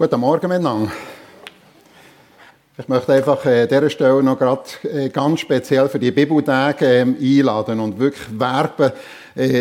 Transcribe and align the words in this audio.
Guten 0.00 0.20
Morgen 0.20 0.46
miteinander. 0.46 0.92
Ich 2.78 2.86
möchte 2.86 3.14
einfach 3.14 3.44
an 3.44 3.66
dieser 3.66 3.90
Stelle 3.90 4.22
noch 4.22 4.38
gerade 4.38 5.10
ganz 5.12 5.40
speziell 5.40 5.88
für 5.88 5.98
die 5.98 6.12
Bibeltage 6.12 7.16
einladen 7.20 7.80
und 7.80 7.98
wirklich 7.98 8.28
werben, 8.30 8.92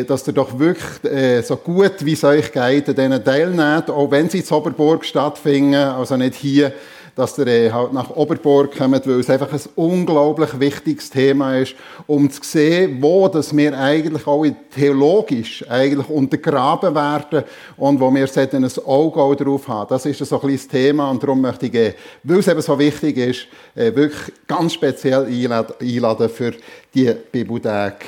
dass 0.05 0.27
ihr 0.27 0.33
doch 0.33 0.59
wirklich 0.59 1.43
so 1.43 1.55
gut 1.55 2.05
wie 2.05 2.13
es 2.13 2.23
euch 2.23 2.51
geht, 2.51 2.87
an 2.87 2.93
denen 2.93 3.23
teilnehmt, 3.23 3.89
auch 3.89 4.11
wenn 4.11 4.29
sie 4.29 4.41
in 4.41 4.49
Oberburg 4.51 5.05
stattfinden, 5.05 5.73
also 5.73 6.15
nicht 6.17 6.35
hier 6.35 6.71
dass 7.17 7.37
ihr 7.39 7.47
äh, 7.47 7.71
halt 7.71 7.93
nach 7.93 8.11
Oberburg 8.11 8.77
kommt, 8.77 9.07
weil 9.07 9.19
es 9.19 9.29
einfach 9.29 9.51
ein 9.51 9.59
unglaublich 9.75 10.59
wichtiges 10.59 11.09
Thema 11.09 11.57
ist, 11.57 11.75
um 12.05 12.29
zu 12.29 12.41
sehen, 12.43 13.01
wo 13.01 13.27
das 13.27 13.57
wir 13.57 13.77
eigentlich 13.77 14.27
auch 14.27 14.45
theologisch 14.73 15.67
eigentlich 15.67 16.07
untergraben 16.09 16.93
werden 16.93 17.43
und 17.75 17.99
wo 17.99 18.13
wir 18.13 18.27
sollten 18.27 18.63
ein 18.63 18.71
Auge 18.85 19.43
drauf 19.43 19.67
haben. 19.67 19.89
Das 19.89 20.05
ist 20.05 20.19
so 20.19 20.39
ein 20.39 20.51
das 20.51 20.67
Thema 20.67 21.09
und 21.09 21.23
darum 21.23 21.41
möchte 21.41 21.65
ich, 21.65 21.73
äh, 21.73 21.93
weil 22.21 22.37
es 22.37 22.47
eben 22.47 22.61
so 22.61 22.77
wichtig 22.77 23.17
ist, 23.17 23.47
äh, 23.73 23.93
wirklich 23.95 24.31
ganz 24.45 24.73
speziell 24.73 25.25
einladen 25.25 26.29
für 26.29 26.53
die 26.93 27.11
Bibeltage 27.31 28.05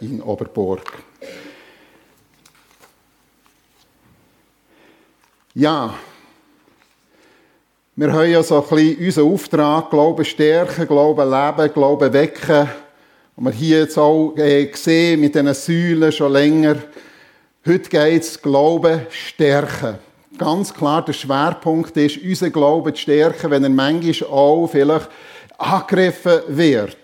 in 0.00 0.20
Oberburg. 0.20 0.80
Ja, 5.54 5.94
wir 7.94 8.10
haben 8.10 8.30
ja 8.30 8.42
so 8.42 8.62
ein 8.62 8.68
bisschen 8.68 9.04
unseren 9.04 9.32
Auftrag, 9.32 9.90
Glauben 9.90 10.24
stärken, 10.24 10.86
Glauben 10.86 11.30
leben, 11.30 11.74
Glauben 11.74 12.12
wecken. 12.12 12.70
Und 13.36 13.44
wir 13.44 13.52
hier 13.52 13.80
jetzt 13.80 13.98
auch 13.98 14.34
äh, 14.36 14.64
gesehen 14.64 15.20
mit 15.20 15.34
diesen 15.34 15.52
Säulen 15.52 16.10
schon 16.10 16.32
länger. 16.32 16.76
Heute 17.66 17.90
geht 17.90 18.22
es 18.22 18.40
Glauben 18.40 19.02
stärken. 19.10 19.98
Ganz 20.38 20.72
klar, 20.72 21.04
der 21.04 21.12
Schwerpunkt 21.12 21.94
ist, 21.98 22.16
unseren 22.16 22.52
Glauben 22.52 22.94
zu 22.94 23.02
stärken, 23.02 23.50
wenn 23.50 23.64
er 23.64 23.70
manchmal 23.70 24.30
auch 24.30 24.68
vielleicht 24.68 25.10
angegriffen 25.58 26.40
wird. 26.48 26.96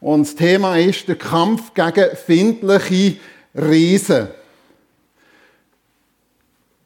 Und 0.00 0.28
das 0.28 0.36
Thema 0.36 0.78
ist 0.78 1.08
der 1.08 1.16
Kampf 1.16 1.74
gegen 1.74 2.16
findliche 2.16 3.16
Riesen. 3.52 4.28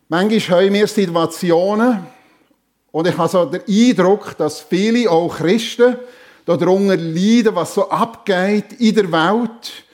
Manchmal 0.08 0.64
haben 0.64 0.72
wir 0.72 0.86
Situationen, 0.86 2.06
und 2.90 3.06
ich 3.06 3.16
habe 3.16 3.28
so 3.28 3.44
den 3.44 3.62
Eindruck, 3.68 4.36
dass 4.36 4.60
viele, 4.60 5.10
auch 5.10 5.36
Christen, 5.36 5.96
darunter 6.46 6.96
leiden, 6.96 7.54
was 7.54 7.74
so 7.74 7.90
abgeht 7.90 8.72
in 8.78 8.94
der 8.94 9.12
Welt, 9.12 9.84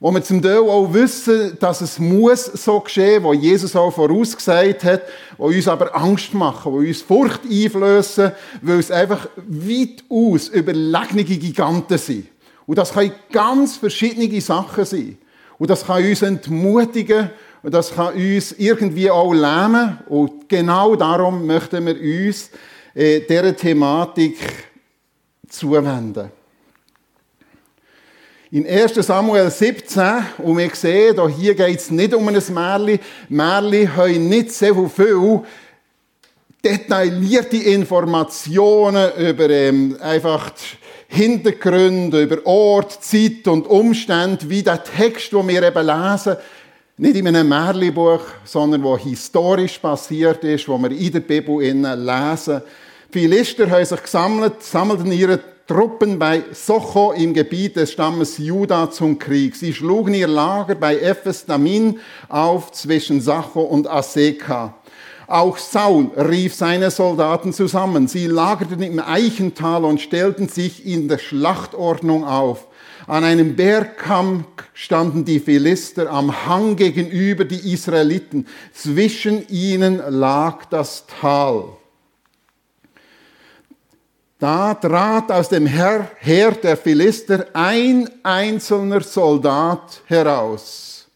wo 0.00 0.10
wir 0.10 0.22
zum 0.22 0.40
Teil 0.42 0.58
auch 0.58 0.92
wissen, 0.92 1.56
dass 1.60 1.82
es 1.82 1.98
muss 1.98 2.46
so 2.46 2.80
geschehen, 2.80 3.22
wo 3.22 3.34
Jesus 3.34 3.76
auch 3.76 3.92
vorausgesagt 3.92 4.82
hat, 4.82 5.02
wo 5.36 5.46
uns 5.46 5.68
aber 5.68 5.94
Angst 5.94 6.32
machen, 6.32 6.72
wo 6.72 6.78
uns 6.78 7.02
Furcht 7.02 7.42
einflößen, 7.44 8.32
weil 8.62 8.78
es 8.78 8.90
einfach 8.90 9.28
weit 9.36 10.02
aus 10.08 10.48
überlegene 10.48 11.22
Giganten 11.22 11.98
sind. 11.98 12.28
Und 12.66 12.78
das 12.78 12.92
können 12.92 13.12
ganz 13.30 13.76
verschiedene 13.76 14.40
Sachen 14.40 14.84
sein. 14.84 15.18
Und 15.58 15.68
das 15.68 15.84
kann 15.84 16.02
uns 16.02 16.22
entmutigen 16.22 17.30
und 17.62 17.74
das 17.74 17.94
kann 17.94 18.14
uns 18.14 18.52
irgendwie 18.52 19.10
auch 19.10 19.32
lähmen. 19.32 19.98
Und 20.08 20.48
genau 20.48 20.96
darum 20.96 21.46
möchten 21.46 21.84
wir 21.84 22.28
uns 22.28 22.50
äh, 22.94 23.20
dieser 23.20 23.54
Thematik 23.54 24.38
zuwenden. 25.48 26.30
In 28.52 28.66
1 28.66 28.94
Samuel 28.94 29.50
17, 29.50 30.26
und 30.38 30.58
wir 30.58 30.70
sehen, 30.74 31.28
hier 31.28 31.54
geht 31.54 31.78
es 31.78 31.90
nicht 31.90 32.14
um 32.14 32.26
ein 32.26 32.42
Märchen. 32.48 32.98
Märchen 33.28 33.96
haben 33.96 34.28
nicht 34.28 34.52
so 34.52 34.88
viel 34.88 35.42
detaillierte 36.64 37.58
Informationen 37.58 39.12
über 39.16 39.48
ähm, 39.50 39.96
einfach 40.00 40.52
Hintergründe, 41.08 42.22
über 42.22 42.44
Ort, 42.44 43.04
Zeit 43.04 43.46
und 43.46 43.66
Umstände, 43.66 44.48
wie 44.48 44.62
der 44.62 44.82
Text, 44.82 45.32
den 45.32 45.48
wir 45.48 45.62
eben 45.62 45.86
lesen, 45.86 46.36
nicht 47.00 47.16
in 47.16 47.26
einem 47.28 47.48
Märchenbuch, 47.48 48.20
sondern 48.44 48.82
wo 48.82 48.98
historisch 48.98 49.78
passiert 49.78 50.44
ist, 50.44 50.68
wo 50.68 50.76
wir 50.76 50.90
in 50.90 51.10
der 51.10 51.20
Bibel 51.20 51.58
lesen. 51.62 52.60
Die 53.14 53.20
Philister 53.20 53.70
haben 53.70 53.86
sich 53.86 54.02
gesammelt, 54.02 54.62
sammelten 54.62 55.10
ihre 55.10 55.40
Truppen 55.66 56.18
bei 56.18 56.42
Socho 56.52 57.12
im 57.12 57.32
Gebiet 57.32 57.76
des 57.76 57.92
Stammes 57.92 58.36
Juda 58.36 58.90
zum 58.90 59.18
Krieg. 59.18 59.56
Sie 59.56 59.72
schlugen 59.72 60.12
ihr 60.12 60.28
Lager 60.28 60.74
bei 60.74 60.98
Ephes 60.98 61.46
Damin 61.46 61.98
auf 62.28 62.70
zwischen 62.72 63.22
Sacho 63.22 63.62
und 63.62 63.88
Aseka. 63.88 64.74
Auch 65.26 65.56
Saul 65.56 66.10
rief 66.18 66.54
seine 66.54 66.90
Soldaten 66.90 67.54
zusammen. 67.54 68.08
Sie 68.08 68.26
lagerten 68.26 68.82
im 68.82 68.98
Eichental 68.98 69.86
und 69.86 70.02
stellten 70.02 70.48
sich 70.48 70.84
in 70.84 71.08
der 71.08 71.18
Schlachtordnung 71.18 72.24
auf. 72.24 72.66
An 73.06 73.24
einem 73.24 73.56
Bergkamm 73.56 74.44
standen 74.74 75.24
die 75.24 75.40
Philister, 75.40 76.10
am 76.10 76.46
Hang 76.46 76.76
gegenüber 76.76 77.44
die 77.44 77.72
Israeliten. 77.72 78.46
Zwischen 78.72 79.48
ihnen 79.48 80.02
lag 80.08 80.64
das 80.66 81.04
Tal. 81.20 81.64
Da 84.38 84.72
trat 84.72 85.30
aus 85.30 85.50
dem 85.50 85.66
Heer 85.66 86.52
der 86.62 86.76
Philister 86.76 87.46
ein 87.52 88.08
einzelner 88.22 89.02
Soldat 89.02 90.00
heraus. 90.06 91.06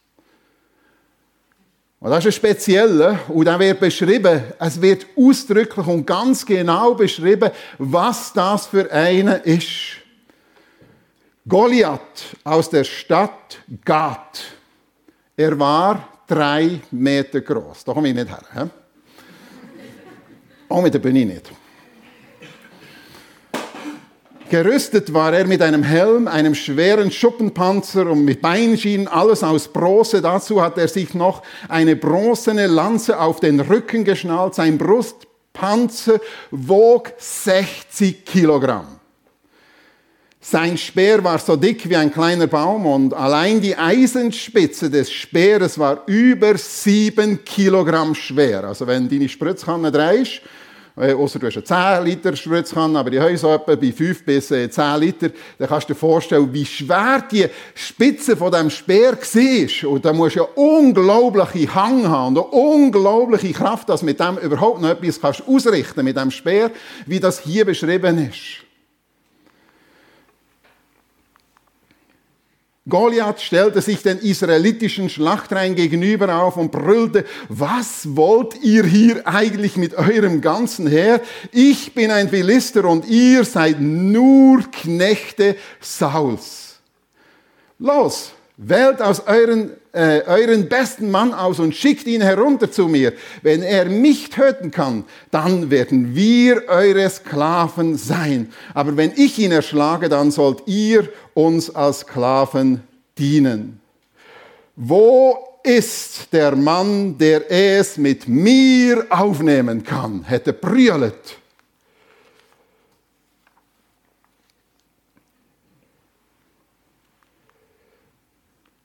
Und 2.01 2.11
das 2.11 2.19
ist 2.19 2.27
ein 2.27 2.33
spezieller, 2.33 3.19
und 3.29 3.47
da 3.47 3.59
wird 3.59 3.81
beschrieben, 3.81 4.43
es 4.59 4.79
wird 4.83 5.07
ausdrücklich 5.17 5.87
und 5.87 6.07
ganz 6.07 6.45
genau 6.45 6.95
beschrieben, 6.95 7.51
was 7.79 8.31
das 8.35 8.67
für 8.67 8.93
eine 8.93 9.37
ist. 9.37 10.04
Goliath 11.47 12.37
aus 12.43 12.71
der 12.71 12.85
Stadt 12.85 13.59
Gath. 13.85 14.45
Er 15.37 15.59
war 15.59 16.09
drei 16.27 16.81
Meter 16.91 17.43
groß. 17.43 17.85
Da 17.85 17.93
komme 17.93 18.09
ich 18.09 18.15
nicht 18.15 18.29
her. 18.29 18.43
He? 18.55 18.71
Auch 20.71 20.83
mit 20.83 20.95
der 20.95 21.01
Bühne 21.01 21.27
nicht. 21.27 21.51
Gerüstet 24.49 25.13
war 25.13 25.35
er 25.35 25.47
mit 25.47 25.61
einem 25.61 25.83
Helm, 25.83 26.29
einem 26.29 26.55
schweren 26.55 27.11
Schuppenpanzer 27.11 28.11
und 28.11 28.25
mit 28.25 28.41
Beinschienen, 28.41 29.09
alles 29.09 29.43
aus 29.43 29.69
Bronze. 29.69 30.23
Dazu 30.23 30.63
hat 30.63 30.79
er 30.79 30.89
sich 30.89 31.13
noch 31.13 31.43
eine 31.69 31.97
bronzene 31.97 32.67
Lanze 32.67 33.19
auf 33.21 33.41
den 33.41 33.61
Rücken 33.61 34.05
geschnallt. 34.05 34.55
Sein 34.55 34.79
Brustpanzer 34.79 36.21
wog 36.51 37.13
60 37.19 38.25
Kilogramm. 38.25 39.01
Sein 40.47 40.77
Speer 40.77 41.25
war 41.25 41.39
so 41.39 41.57
dick 41.57 41.89
wie 41.89 41.97
ein 41.97 42.13
kleiner 42.13 42.47
Baum 42.47 42.85
und 42.85 43.15
allein 43.15 43.63
die 43.63 43.75
Eisenspitze 43.75 44.91
des 44.91 45.11
Speeres 45.11 45.79
war 45.79 46.03
über 46.05 46.59
sieben 46.59 47.43
Kilogramm 47.47 48.15
schwer. 48.15 48.65
Also 48.65 48.87
wenn 48.87 49.09
deine 49.09 49.27
Spritzkanne 49.27 49.91
drehst, 49.91 50.43
äh, 50.99 51.15
außer 51.15 51.39
du 51.39 51.47
hast 51.47 51.57
eine 51.57 52.05
10 52.05 52.05
Liter 52.05 52.37
Spritzkanne, 52.37 52.99
aber 52.99 53.09
die 53.09 53.19
haben 53.19 53.35
so 53.39 53.55
etwa 53.55 53.75
bei 53.75 53.91
5 53.91 54.27
bis 54.27 54.51
äh, 54.51 54.69
10 54.69 55.01
Liter, 55.01 55.31
dann 55.57 55.67
kannst 55.67 55.89
du 55.89 55.95
dir 55.95 55.99
vorstellen, 55.99 56.53
wie 56.53 56.67
schwer 56.67 57.25
die 57.33 57.47
Spitze 57.75 58.37
von 58.37 58.53
dem 58.53 58.69
Speer 58.69 59.17
war. 59.17 59.91
Und 59.91 60.05
da 60.05 60.13
musst 60.13 60.37
du 60.37 60.41
ja 60.41 60.49
unglaubliche 60.57 61.75
Hang 61.75 62.07
haben 62.07 62.37
und 62.37 62.45
eine 62.45 62.63
unglaubliche 62.63 63.55
Kraft, 63.55 63.89
dass 63.89 64.03
mit 64.03 64.21
dem 64.21 64.37
überhaupt 64.37 64.83
noch 64.83 64.91
etwas 64.91 65.19
kannst 65.19 65.43
ausrichten 65.49 66.05
mit 66.05 66.19
dem 66.19 66.31
Speer, 66.31 66.71
wie 67.07 67.19
das 67.19 67.41
hier 67.41 67.65
beschrieben 67.65 68.29
ist. 68.29 68.64
Goliath 72.87 73.41
stellte 73.41 73.81
sich 73.81 74.03
den 74.03 74.19
israelitischen 74.19 75.09
Schlachtreihen 75.09 75.75
gegenüber 75.75 76.43
auf 76.43 76.59
und 76.59 76.71
brüllte, 76.71 77.25
was 77.49 78.15
wollt 78.15 78.63
ihr 78.63 78.85
hier 78.85 79.27
eigentlich 79.27 79.79
mit 79.79 79.95
eurem 79.95 80.43
ganzen 80.43 80.87
Heer? 80.87 81.23
Ich 81.51 81.95
bin 81.95 82.11
ein 82.11 82.29
Philister 82.29 82.85
und 82.85 83.07
ihr 83.07 83.45
seid 83.45 83.81
nur 83.81 84.71
Knechte 84.71 85.57
Sauls. 85.81 86.79
Los, 87.79 88.33
wählt 88.57 89.03
aus 89.03 89.27
euren 89.27 89.71
äh, 89.95 90.23
euren 90.27 90.69
besten 90.69 91.11
Mann 91.11 91.33
aus 91.33 91.61
und 91.61 91.75
schickt 91.75 92.07
ihn 92.07 92.21
herunter 92.21 92.71
zu 92.71 92.89
mir. 92.89 93.13
Wenn 93.43 93.63
er 93.63 93.87
mich 93.87 94.29
töten 94.29 94.71
kann, 94.73 95.05
dann 95.31 95.71
werden 95.71 96.15
wir 96.17 96.69
eure 96.69 97.09
Sklaven 97.09 97.97
sein. 97.97 98.53
Aber 98.75 98.97
wenn 98.97 99.13
ich 99.15 99.39
ihn 99.39 99.53
erschlage, 99.53 100.09
dann 100.09 100.33
sollt 100.33 100.67
ihr 100.67 101.09
uns 101.33 101.75
als 101.75 102.01
Sklaven 102.01 102.83
dienen. 103.17 103.81
Wo 104.75 105.39
ist 105.63 106.33
der 106.33 106.57
Mann, 106.57 107.17
der 107.17 107.51
es 107.51 107.97
mit 107.97 108.27
mir 108.27 109.07
aufnehmen 109.11 109.85
kann? 109.85 110.25
hätte 110.25 110.53
brüllet. 110.53 111.39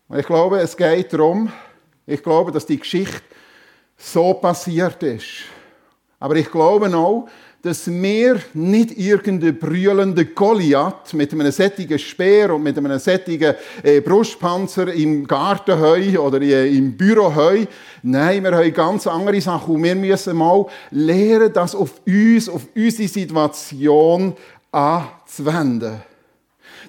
Und 0.09 0.17
ich 0.17 0.25
glaube, 0.25 0.59
es 0.59 0.75
geht 0.75 1.13
darum, 1.13 1.51
ich 2.07 2.23
glaube, 2.23 2.51
dass 2.51 2.65
die 2.65 2.79
Geschichte 2.79 3.21
so 3.95 4.33
passiert 4.33 5.01
ist. 5.03 5.45
Aber 6.19 6.35
ich 6.35 6.49
glaube 6.49 6.93
auch, 6.97 7.27
dass 7.61 7.87
wir 7.91 8.39
nicht 8.53 8.97
irgendeinen 8.97 9.59
brüllenden 9.59 10.33
Goliath 10.33 11.13
mit 11.13 11.31
einem 11.31 11.51
sättigen 11.51 11.99
Speer 11.99 12.55
und 12.55 12.63
mit 12.63 12.77
einem 12.77 12.97
sättigen 12.97 13.53
äh, 13.83 14.01
Brustpanzer 14.01 14.91
im 14.93 15.27
Garten 15.27 15.77
haben 15.77 16.17
oder 16.17 16.41
äh, 16.41 16.75
im 16.75 16.97
Büro 16.97 17.35
haben. 17.35 17.67
Nein, 18.01 18.43
wir 18.43 18.57
haben 18.57 18.73
ganz 18.73 19.05
andere 19.05 19.39
Sachen 19.41 19.75
und 19.75 19.83
wir 19.83 19.95
müssen 19.95 20.37
mal 20.37 20.65
lernen, 20.89 21.53
das 21.53 21.75
auf 21.75 22.01
uns, 22.07 22.49
auf 22.49 22.65
unsere 22.75 23.09
Situation 23.09 24.33
anzuwenden. 24.71 26.08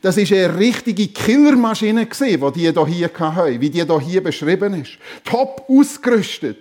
Das 0.01 0.17
ist 0.17 0.33
eine 0.33 0.57
richtige 0.57 1.09
Killermaschine 1.09 2.07
die 2.55 2.73
die 2.73 2.87
hier 2.87 3.11
hatten, 3.19 3.61
wie 3.61 3.71
die 3.71 3.85
hier 4.01 4.23
beschrieben 4.23 4.81
ist. 4.81 4.93
Top 5.25 5.65
ausgerüstet. 5.69 6.59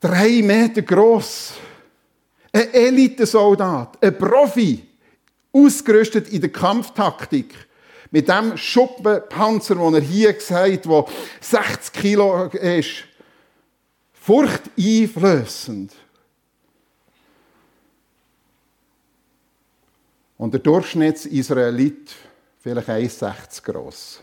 Drei 0.00 0.42
Meter 0.42 0.82
groß 0.82 1.54
ein 2.54 2.72
Elitesoldat, 2.72 3.98
ein 4.00 4.16
Profi, 4.16 4.84
ausgerüstet 5.52 6.28
in 6.28 6.40
der 6.40 6.52
Kampftaktik. 6.52 7.54
Mit 8.10 8.28
dem 8.28 8.56
Schuppenpanzer, 8.56 9.74
den 9.74 9.94
er 9.94 10.00
hier 10.00 10.32
gesagt 10.34 10.84
der 10.84 11.06
60 11.40 11.92
Kilo 11.92 12.44
ist. 12.44 13.04
Furchteinflößend. 14.12 15.92
Und 20.44 20.52
der 20.52 20.60
Durchschnitts-Israelit 20.60 22.14
vielleicht 22.60 22.90
1,60 22.90 23.62
groß. 23.62 24.20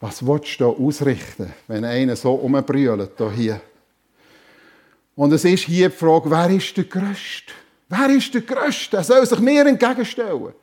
Was 0.00 0.26
willst 0.26 0.58
du 0.58 0.64
da 0.64 0.70
ausrichten, 0.70 1.52
wenn 1.66 1.84
einer 1.84 2.16
so 2.16 2.32
umbrüllt 2.32 3.20
hier? 3.34 3.60
Und 5.14 5.34
es 5.34 5.44
ist 5.44 5.64
hier 5.64 5.90
die 5.90 5.94
Frage, 5.94 6.30
wer 6.30 6.48
ist 6.48 6.74
der 6.74 6.84
Größte? 6.84 7.52
Wer 7.90 8.08
ist 8.08 8.32
der 8.32 8.40
Größte? 8.40 8.96
Er 8.96 9.04
soll 9.04 9.26
sich 9.26 9.40
mir 9.40 9.66
entgegenstellen. 9.66 10.54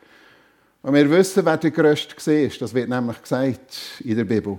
Und 0.81 0.94
wir 0.95 1.12
wissen, 1.12 1.45
wer 1.45 1.57
der 1.57 1.69
Größte 1.69 2.16
war. 2.18 2.57
Das 2.60 2.74
wird 2.74 2.90
nämlich 2.90 3.22
gesagt 3.22 3.78
in 4.00 4.18
der 4.18 4.24
Bibel. 4.24 4.57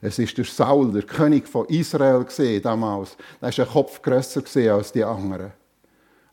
Es 0.00 0.18
ist 0.18 0.36
der 0.36 0.44
Saul, 0.44 0.90
der 0.90 1.04
König 1.04 1.46
von 1.46 1.68
Israel 1.68 2.26
damals. 2.60 3.16
Der 3.40 3.56
war 3.56 3.64
ein 3.64 3.72
Kopf 3.72 4.02
grösser 4.02 4.42
als 4.74 4.90
die 4.90 5.04
anderen. 5.04 5.52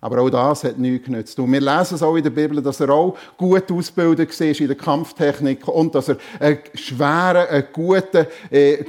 Aber 0.02 0.22
auch 0.22 0.30
das 0.30 0.64
hat 0.64 0.78
nichts 0.78 1.06
genützt. 1.06 1.38
Und 1.40 1.52
wir 1.52 1.60
lesen 1.60 1.96
es 1.96 2.02
auch 2.02 2.16
in 2.16 2.24
der 2.24 2.30
Bibel, 2.30 2.62
dass 2.62 2.80
er 2.80 2.90
auch 2.90 3.18
gut 3.38 3.70
ausgebildet 3.70 4.40
war 4.40 4.48
in 4.48 4.68
der 4.68 4.78
Kampftechnik 4.78 5.68
und 5.68 5.94
dass 5.94 6.10
er 6.10 6.18
eine 6.40 6.60
schwere, 6.74 7.50
eine 7.50 7.64
gute, 7.64 8.28
äh, 8.50 8.86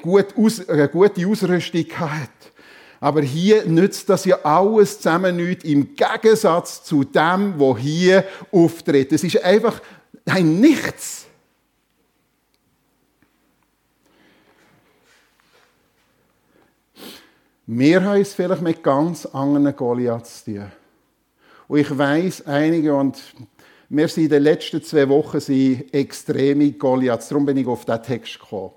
eine 0.69 0.89
gute 0.89 1.27
Ausrüstung 1.27 1.85
hatte. 1.99 2.31
Aber 3.01 3.23
hier 3.23 3.65
nützt 3.67 4.09
das 4.09 4.25
ja 4.25 4.39
alles 4.45 4.99
zusammen 4.99 5.37
nicht 5.37 5.65
im 5.65 5.97
Gegensatz 5.97 6.85
zu 6.85 7.03
dem, 7.03 7.55
was 7.59 7.79
hier 7.79 8.25
auftritt. 8.53 9.11
Es 9.13 9.25
ist 9.25 9.43
einfach 9.43 9.81
ein 10.27 10.61
Nichts. 10.61 11.27
Wir 17.67 18.05
haben 18.05 18.21
es 18.21 18.35
vielleicht 18.35 18.63
mit 18.63 18.83
ganz 18.83 19.27
anderen 19.27 19.75
Goliaths 19.75 20.45
zu 20.45 20.55
tun. 20.55 20.80
Und 21.71 21.79
ich 21.79 21.97
weiß 21.97 22.49
einige, 22.49 22.93
und 22.97 23.17
wir 23.91 24.09
sind 24.09 24.25
in 24.25 24.31
den 24.31 24.43
letzten 24.43 24.83
zwei 24.83 25.09
Wochen 25.09 25.39
sind 25.39 25.95
extreme 25.95 26.73
Goliaths, 26.73 27.29
darum 27.29 27.47
bin 27.47 27.59
ich 27.59 27.67
auf 27.69 27.85
diesen 27.85 28.03
Text 28.03 28.41
gekommen. 28.41 28.73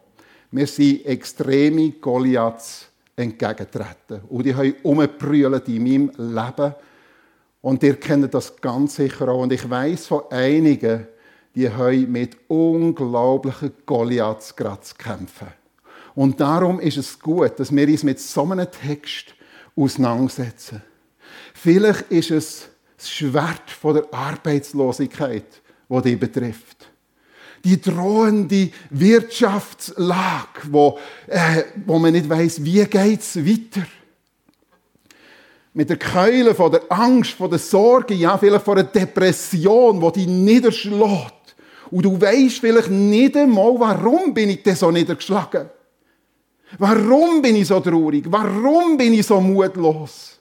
Wir 0.52 0.68
sind 0.68 1.04
extreme 1.08 1.90
Goliaths 1.94 2.88
entgegentreten. 3.16 4.22
Und 4.30 4.46
die 4.46 4.54
haben 4.54 4.76
umgebrüllt 4.84 5.68
in 5.70 5.82
meinem 5.84 6.12
Leben. 6.36 6.76
Und 7.62 7.82
ihr 7.82 7.96
kennt 7.96 8.32
das 8.32 8.56
ganz 8.62 8.98
sicher 8.98 9.28
auch. 9.28 9.42
Und 9.42 9.54
ich 9.54 9.68
weiß 9.68 10.06
von 10.06 10.22
einigen, 10.30 11.08
die 11.56 11.72
haben 11.72 12.12
mit 12.12 12.38
unglaublichen 12.48 13.74
Goliaths 13.88 14.56
gerade 14.56 14.82
zu 14.82 14.94
kämpfen. 14.94 15.48
Und 16.14 16.40
darum 16.40 16.80
ist 16.80 16.98
es 16.98 17.20
gut, 17.20 17.60
dass 17.60 17.76
wir 17.76 17.88
uns 17.88 18.04
mit 18.04 18.20
so 18.20 18.44
einem 18.44 18.68
Text 18.70 19.34
auseinandersetzen. 19.76 20.84
Vielleicht 21.56 22.12
ist 22.12 22.30
es 22.30 22.70
das 23.04 23.12
Schwert 23.12 23.62
der 23.84 24.06
Arbeitslosigkeit, 24.12 25.62
das 25.90 26.04
dich 26.04 26.20
betrifft 26.20 26.94
die 27.64 27.80
drohende 27.80 28.70
Wirtschaftslage, 28.90 30.64
wo, 30.70 31.00
äh, 31.28 31.64
wo 31.86 31.98
man 31.98 32.12
nicht 32.12 32.30
weiß, 32.30 32.64
wie 32.64 32.84
geht's 32.86 33.38
weiter. 33.38 33.88
Mit 35.74 35.90
der 35.90 35.98
Keule 35.98 36.54
von 36.54 36.72
der 36.72 36.84
Angst, 36.90 37.32
von 37.32 37.50
der 37.50 37.60
Sorge, 37.60 38.14
ja, 38.14 38.38
vielleicht 38.38 38.66
von 38.66 38.78
einer 38.78 38.88
Depression, 38.88 40.02
wo 40.02 40.12
die 40.12 40.28
niederschlägt. 40.28 41.56
Und 41.90 42.04
du 42.06 42.20
weißt 42.20 42.60
vielleicht 42.60 42.90
nicht 42.90 43.38
einmal, 43.38 43.80
warum 43.80 44.34
bin 44.34 44.50
ich 44.50 44.62
denn 44.62 44.76
so 44.76 44.92
niedergeschlagen? 44.92 45.70
Warum 46.78 47.42
bin 47.42 47.56
ich 47.56 47.68
so 47.68 47.80
traurig? 47.80 48.26
Warum 48.28 48.98
bin 48.98 49.14
ich 49.14 49.26
so 49.26 49.40
mutlos? 49.40 50.40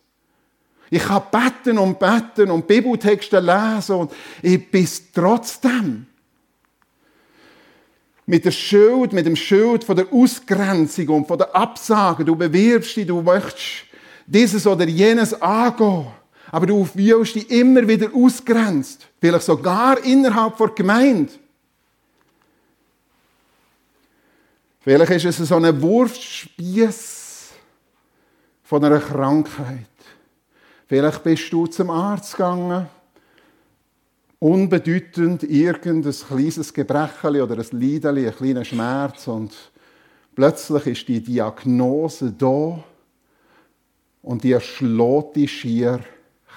Ich 0.94 1.04
kann 1.04 1.22
beten 1.30 1.78
und 1.78 1.98
beten 1.98 2.50
und 2.50 2.66
Bibeltexte 2.66 3.40
lesen 3.40 3.96
und 3.96 4.12
ich 4.42 4.70
bin 4.70 4.86
trotzdem 5.14 6.06
mit 8.26 8.44
der 8.44 8.50
Schuld, 8.50 9.14
mit 9.14 9.24
dem 9.24 9.34
Schild 9.34 9.84
von 9.84 9.96
der 9.96 10.12
Ausgrenzung 10.12 11.08
und 11.08 11.26
von 11.26 11.38
der 11.38 11.56
Absage. 11.56 12.26
Du 12.26 12.36
bewirbst 12.36 12.94
dich, 12.94 13.06
du 13.06 13.22
möchtest 13.22 13.86
dieses 14.26 14.66
oder 14.66 14.86
jenes 14.86 15.32
angehen. 15.40 16.08
Aber 16.50 16.66
du 16.66 16.84
fühlst 16.84 17.36
dich 17.36 17.50
immer 17.50 17.88
wieder 17.88 18.14
ausgrenzt. 18.14 19.08
Vielleicht 19.18 19.46
sogar 19.46 19.98
innerhalb 20.04 20.58
der 20.58 20.68
Gemeinde. 20.68 21.32
Vielleicht 24.80 25.24
ist 25.24 25.40
es 25.40 25.48
so 25.48 25.56
ein 25.56 25.80
Wurfspieß 25.80 27.48
von 28.64 28.84
einer 28.84 29.00
Krankheit. 29.00 29.91
Vielleicht 30.92 31.24
bist 31.24 31.50
du 31.50 31.66
zum 31.66 31.88
Arzt 31.88 32.36
gegangen 32.36 32.86
unbedeutend 34.38 35.42
irgendein 35.42 36.12
kleines 36.12 36.74
Gebrecheli 36.74 37.40
oder 37.40 37.56
ein 37.56 37.66
Leideli, 37.70 38.26
ein 38.26 38.36
kleiner 38.36 38.62
Schmerz 38.62 39.26
und 39.26 39.54
plötzlich 40.34 40.86
ist 40.88 41.08
die 41.08 41.22
Diagnose 41.22 42.30
da 42.32 42.84
und 44.20 44.44
die 44.44 44.52
erschlägt 44.52 45.36
dich 45.36 45.50
schier 45.50 46.00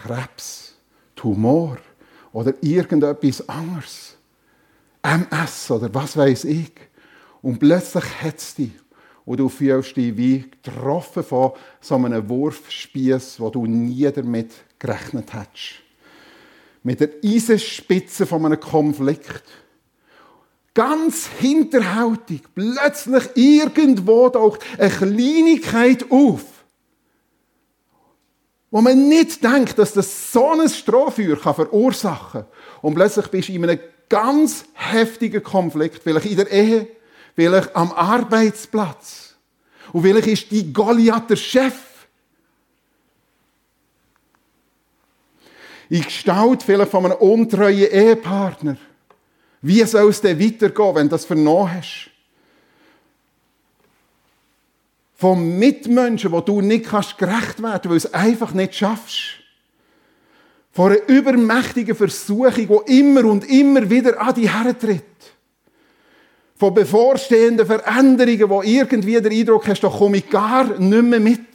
Krebs, 0.04 0.74
Tumor 1.15 1.77
oder 2.34 2.54
irgendetwas 2.60 3.48
anderes. 3.48 4.18
MS 5.01 5.72
oder 5.72 5.94
was 5.94 6.18
weiß 6.18 6.44
ich. 6.44 6.74
Und 7.42 7.60
plötzlich 7.60 8.22
hat 8.22 8.39
es 8.39 8.54
dich 8.56 8.72
und 9.25 9.39
du 9.39 9.50
fühlst 9.50 9.98
dich 9.98 10.15
wie 10.15 10.46
getroffen 10.63 11.24
von 11.24 11.51
so 11.82 11.96
einem 11.96 12.27
Wurfspieß, 12.29 13.39
wo 13.39 13.50
du 13.50 13.65
nie 13.65 14.12
damit 14.12 14.51
gerechnet 14.79 15.34
hättest 15.34 15.86
mit 16.86 17.00
der 17.00 17.10
Eisenspitze 17.24 18.27
von 18.27 18.46
einem 18.46 18.60
Konflikt. 18.60 19.44
Ganz 20.75 21.27
hinterhältig, 21.39 22.44
plötzlich 22.53 23.24
irgendwo 23.34 24.29
taucht 24.29 24.62
eine 24.77 24.91
Kleinigkeit 24.91 26.05
auf, 26.12 26.44
wo 28.70 28.82
man 28.82 29.10
nicht 29.10 29.44
denkt, 29.44 29.79
dass 29.79 29.94
das 29.94 30.32
so 30.32 30.51
ein 30.51 30.70
Strohfeuer 30.70 31.38
verursachen 31.38 32.41
kann. 32.41 32.51
Und 32.84 32.94
plötzlich 32.94 33.27
bist 33.29 33.50
du 33.50 33.53
in 33.53 33.63
einem 33.63 33.79
ganz 34.08 34.65
heftigen 34.74 35.41
Konflikt, 35.41 36.03
vielleicht 36.03 36.27
in 36.27 36.38
der 36.38 36.51
Ehe, 36.51 36.88
vielleicht 37.36 37.75
am 37.75 37.92
Arbeitsplatz. 37.92 39.36
Und 39.94 40.04
vielleicht 40.04 40.27
ist 40.27 40.51
die 40.51 40.72
Goliath 40.72 41.30
der 41.30 41.36
Chef 41.36 41.74
in 45.89 46.01
Gestalt 46.01 46.63
vielleicht 46.63 46.92
von 46.92 47.06
einem 47.06 47.18
untreuen 47.18 47.92
Ehepartner. 47.92 48.77
Wie 49.62 49.84
soll 49.84 50.10
es 50.10 50.22
denn 50.22 50.39
weitergehen, 50.39 50.96
wenn 50.96 51.08
du 51.08 51.12
das 51.12 51.25
vernommen 51.25 51.74
hast? 51.74 52.10
Von 55.15 55.58
Mitmenschen, 55.58 56.32
wo 56.32 56.42
du 56.42 56.62
nicht 56.62 56.86
kannst 56.86 57.18
gerecht 57.18 57.62
werden 57.62 57.82
kannst, 57.82 57.86
weil 57.86 57.92
du 57.92 57.96
es 57.96 58.13
einfach 58.13 58.51
nicht 58.54 58.75
schaffst. 58.75 59.39
Von 60.72 60.92
einer 60.92 61.08
übermächtigen 61.08 61.96
Versuchung, 61.96 62.84
die 62.88 63.00
immer 63.00 63.25
und 63.25 63.50
immer 63.50 63.89
wieder 63.89 64.20
an 64.20 64.36
dich 64.36 64.54
hertritt. 64.54 65.04
Von 66.65 66.74
bevorstehenden 66.74 67.67
Veränderungen, 67.67 68.50
wo 68.50 68.63
irgendwie 68.63 69.22
den 69.22 69.31
Eindruck 69.31 69.67
hast, 69.67 69.81
da 69.81 69.88
komme 69.88 70.17
ich 70.17 70.27
gar 70.27 70.63
nicht 70.79 71.03
mehr 71.03 71.19
mit 71.19 71.45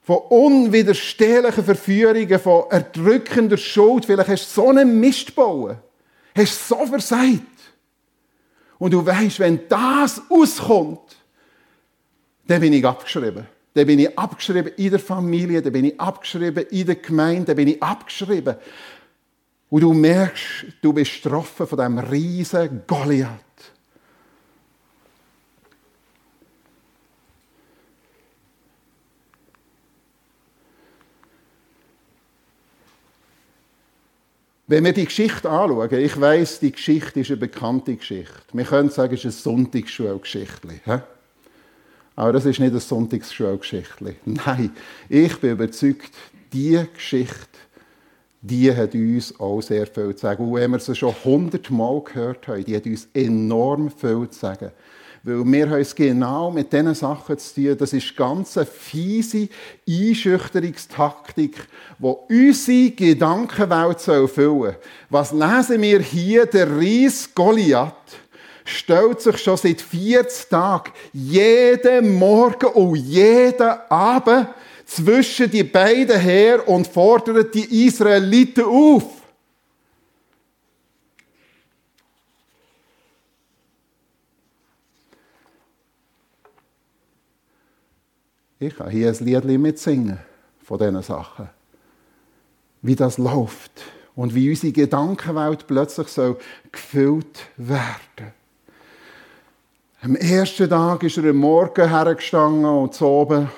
von 0.00 0.16
unwiderstehlichen 0.16 1.62
Verführungen, 1.62 2.38
von 2.38 2.64
erdrückender 2.70 3.58
Schuld. 3.58 4.06
Vielleicht 4.06 4.30
hast 4.30 4.56
du 4.56 4.62
so 4.62 4.68
einen 4.70 4.98
Mist 4.98 5.26
gebaut. 5.26 5.76
Hast 6.34 6.66
so 6.66 6.86
versagt. 6.86 7.42
Und 8.78 8.94
du 8.94 9.04
weißt, 9.04 9.38
wenn 9.40 9.68
das 9.68 10.22
auskommt, 10.30 11.18
dann 12.46 12.62
bin 12.62 12.72
ich 12.72 12.86
abgeschrieben. 12.86 13.46
Dann 13.74 13.86
bin 13.86 13.98
ich 13.98 14.18
abgeschrieben 14.18 14.72
in 14.78 14.90
der 14.92 14.98
Familie, 14.98 15.60
dann 15.60 15.74
bin 15.74 15.84
ich 15.84 16.00
abgeschrieben 16.00 16.64
in 16.70 16.86
der 16.86 16.94
Gemeinde, 16.94 17.44
dann 17.44 17.56
bin 17.56 17.68
ich 17.68 17.82
abgeschrieben. 17.82 18.56
Und 19.68 19.82
du 19.82 19.92
merkst, 19.92 20.64
du 20.80 20.94
bist 20.94 21.22
getroffen 21.22 21.66
von 21.66 21.76
diesem 21.76 21.98
riesen 21.98 22.82
Goliath. 22.86 23.47
Wenn 34.70 34.84
wir 34.84 34.92
die 34.92 35.06
Geschichte 35.06 35.48
anschauen, 35.48 35.90
ich 35.94 36.20
weiß, 36.20 36.60
die 36.60 36.72
Geschichte 36.72 37.20
ist 37.20 37.30
eine 37.30 37.38
bekannte 37.38 37.96
Geschichte. 37.96 38.34
Wir 38.52 38.64
können 38.64 38.90
sagen, 38.90 39.14
es 39.14 39.20
ist 39.20 39.46
eine 39.46 39.56
Sonntagsschulgeschichte. 39.56 40.68
Aber 42.14 42.32
das 42.34 42.44
ist 42.44 42.60
nicht 42.60 42.72
eine 42.72 42.80
Sonntagsschulgeschichte. 42.80 44.16
Nein, 44.26 44.70
ich 45.08 45.40
bin 45.40 45.52
überzeugt, 45.52 46.10
diese 46.52 46.84
Geschichte, 46.84 47.48
die 48.42 48.70
hat 48.70 48.92
uns 48.92 49.40
auch 49.40 49.62
sehr 49.62 49.86
viel 49.86 50.14
zu 50.14 50.20
sagen. 50.20 50.44
Und 50.44 50.54
wenn 50.60 50.70
wir 50.70 50.80
sie 50.80 50.94
schon 50.94 51.14
hundertmal 51.24 52.02
gehört 52.02 52.46
haben, 52.46 52.62
die 52.62 52.76
hat 52.76 52.84
uns 52.84 53.08
enorm 53.14 53.90
viel 53.90 54.28
zu 54.28 54.38
sagen. 54.38 54.70
Weil 55.28 55.44
wir 55.44 55.68
haben 55.68 55.80
es 55.80 55.94
genau 55.94 56.50
mit 56.50 56.72
diesen 56.72 56.94
Sachen 56.94 57.38
zu 57.38 57.54
tun. 57.54 57.76
Das 57.78 57.92
ist 57.92 58.16
ganz 58.16 58.56
eine 58.56 58.64
fiese 58.64 59.48
Einschüchterungstaktik, 59.86 61.56
die 61.98 62.14
unsere 62.28 62.90
Gedankenwelt 62.92 64.08
erfüllen 64.08 64.60
soll. 64.60 64.76
Was 65.10 65.32
lesen 65.32 65.82
wir 65.82 66.00
hier? 66.00 66.46
Der 66.46 66.78
Ries 66.78 67.28
Goliath 67.34 67.92
stellt 68.64 69.20
sich 69.20 69.36
schon 69.38 69.58
seit 69.58 69.82
40 69.82 70.48
Tagen 70.48 70.92
jeden 71.12 72.14
Morgen 72.14 72.66
und 72.66 72.96
jeden 72.96 73.70
Abend 73.88 74.48
zwischen 74.86 75.50
die 75.50 75.64
beiden 75.64 76.18
her 76.18 76.66
und 76.66 76.86
fordert 76.86 77.54
die 77.54 77.86
Israeliten 77.86 78.64
auf. 78.64 79.17
Ich 88.60 88.76
kann 88.76 88.90
hier 88.90 89.08
ein 89.08 89.24
Lied 89.24 89.44
mitsingen 89.44 90.18
von 90.64 90.78
diesen 90.78 91.00
Sachen. 91.02 91.48
Wie 92.82 92.96
das 92.96 93.16
läuft 93.16 93.70
und 94.16 94.34
wie 94.34 94.50
unsere 94.50 94.72
Gedankenwelt 94.72 95.68
plötzlich 95.68 96.08
so 96.08 96.36
gefüllt 96.72 97.38
werden. 97.56 98.32
Am 100.02 100.16
ersten 100.16 100.68
Tag 100.68 101.04
ist 101.04 101.18
er 101.18 101.30
am 101.30 101.36
Morgen 101.36 101.88
hergestanden 101.88 102.64
und 102.64 102.94
zu 102.94 103.06
oben, 103.06 103.48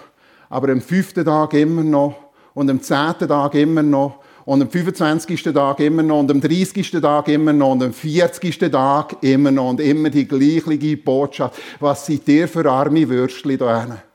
aber 0.51 0.71
am 0.71 0.83
fünften 0.83 1.25
Tag 1.25 1.55
immer 1.55 1.83
noch 1.83 2.15
und 2.53 2.69
am 2.69 2.83
zehnten 2.83 3.29
Tag 3.29 3.55
immer 3.55 3.83
noch 3.83 4.19
und 4.45 4.61
am 4.61 4.71
25. 4.71 5.43
Tag 5.45 5.81
immer 5.81 6.03
noch 6.03 6.21
und 6.21 6.31
am 6.31 6.43
30. 6.43 6.91
Tag 6.91 7.29
immer 7.29 7.55
noch 7.55 7.73
und 7.73 7.83
am 7.83 7.93
40. 7.95 8.59
Tag 8.59 9.17
immer 9.23 9.51
noch 9.51 9.71
und 9.71 9.81
immer 9.81 10.11
die 10.11 10.29
gleiche 10.29 10.97
Botschaft. 10.99 11.59
Was 11.79 12.05
seid 12.05 12.29
ihr 12.29 12.49
für 12.49 12.71
arme 12.71 13.09
Würstchen 13.09 13.51
hinten? 13.51 14.10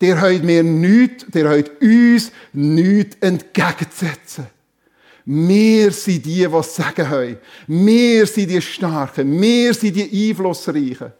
Der 0.00 0.20
habt 0.20 0.44
mir 0.44 0.62
nichts, 0.62 1.26
der 1.28 1.50
habt 1.50 1.82
uns 1.82 2.32
nichts 2.52 3.16
entgegenzusetzen. 3.20 4.46
Wir 5.26 5.92
sind 5.92 6.24
die, 6.24 6.46
die 6.46 6.62
sagen 6.62 7.08
haben. 7.08 7.38
Wir 7.66 8.26
sind 8.26 8.50
die 8.50 8.62
Starken. 8.62 9.40
Wir 9.40 9.74
sind 9.74 9.94
die 9.94 10.30
Einflussreichen. 10.30 11.12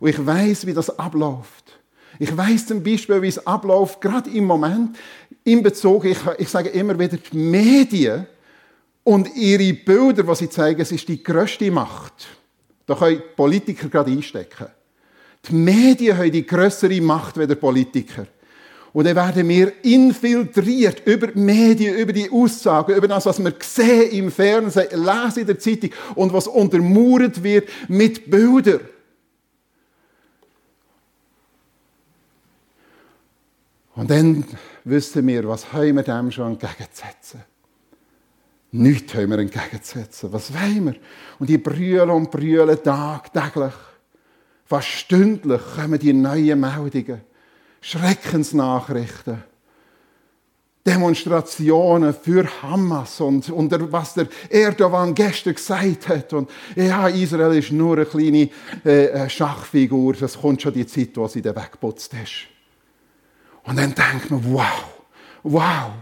Und 0.00 0.08
ich 0.08 0.26
weiß, 0.26 0.66
wie 0.66 0.74
das 0.74 0.98
abläuft. 0.98 1.78
Ich 2.18 2.36
weiß 2.36 2.66
zum 2.66 2.82
Beispiel, 2.82 3.22
wie 3.22 3.28
es 3.28 3.46
abläuft, 3.46 4.00
gerade 4.00 4.28
im 4.30 4.44
Moment, 4.44 4.96
in 5.44 5.62
Bezug, 5.62 6.04
ich, 6.04 6.18
ich 6.38 6.48
sage 6.48 6.68
immer 6.70 6.98
wieder, 6.98 7.16
die 7.16 7.36
Medien 7.36 8.26
und 9.04 9.34
ihre 9.36 9.72
Bilder, 9.72 10.26
was 10.26 10.40
sie 10.40 10.50
zeigen, 10.50 10.80
es 10.80 10.92
ist 10.92 11.08
die 11.08 11.22
grösste 11.22 11.70
Macht. 11.70 12.26
Da 12.86 12.94
können 12.94 13.22
Politiker 13.36 13.88
gerade 13.88 14.10
einstecken. 14.10 14.66
Die 15.46 15.54
Medien 15.54 16.16
haben 16.16 16.32
die 16.32 16.46
größere 16.46 17.00
Macht 17.00 17.38
als 17.38 17.48
die 17.48 17.54
Politiker. 17.54 18.26
Und 18.92 19.04
dann 19.04 19.16
werden 19.16 19.48
wir 19.48 19.72
infiltriert 19.84 21.06
über 21.06 21.28
die 21.28 21.38
Medien, 21.38 21.94
über 21.94 22.12
die 22.12 22.30
Aussagen, 22.30 22.94
über 22.96 23.06
das, 23.06 23.26
was 23.26 23.38
wir 23.38 23.54
sehen 23.60 24.10
im 24.12 24.30
Fernsehen, 24.32 24.88
lesen 24.90 25.40
in 25.40 25.46
der 25.46 25.58
Zeitung 25.58 25.90
und 26.14 26.32
was 26.32 26.46
untermauert 26.46 27.42
wird 27.42 27.68
mit 27.88 28.30
Bildern. 28.30 28.80
Und 33.94 34.10
dann 34.10 34.44
wissen 34.84 35.26
wir, 35.26 35.48
was 35.48 35.72
haben 35.72 35.96
wir 35.96 36.02
dem 36.02 36.30
schon 36.30 36.52
entgegenzusetzen. 36.52 37.42
Nichts 38.70 39.14
haben 39.14 39.30
wir 39.30 39.38
entgegenzusetzen. 39.38 40.32
Was 40.32 40.52
wollen 40.54 40.86
wir? 40.86 40.94
Und 41.38 41.48
die 41.48 41.58
brüllen 41.58 42.10
und 42.10 42.30
brüllen 42.30 42.82
tagtäglich. 42.82 43.72
Fast 44.68 44.88
stündlich 44.88 45.62
kommen 45.76 45.98
die 45.98 46.12
neuen 46.12 46.60
Meldungen. 46.60 47.22
Schreckensnachrichten. 47.80 49.42
Demonstrationen 50.86 52.14
für 52.14 52.46
Hamas 52.62 53.18
und, 53.22 53.48
und 53.48 53.92
was 53.92 54.12
der 54.12 54.26
Erdogan 54.50 55.14
gestern 55.14 55.54
gesagt 55.54 56.08
hat. 56.08 56.34
Und 56.34 56.50
ja, 56.76 57.08
Israel 57.08 57.56
ist 57.56 57.72
nur 57.72 57.96
eine 57.96 58.04
kleine 58.04 58.50
äh, 58.84 59.06
äh 59.06 59.30
Schachfigur. 59.30 60.12
Das 60.14 60.38
kommt 60.38 60.60
schon 60.60 60.74
die 60.74 60.86
Zeit, 60.86 61.10
wo 61.14 61.26
sie 61.28 61.40
den 61.40 61.56
weggeputzt 61.56 62.12
ist. 62.22 62.48
Und 63.62 63.78
dann 63.78 63.94
denkt 63.94 64.30
man, 64.30 64.52
wow, 64.52 64.84
wow. 65.44 65.92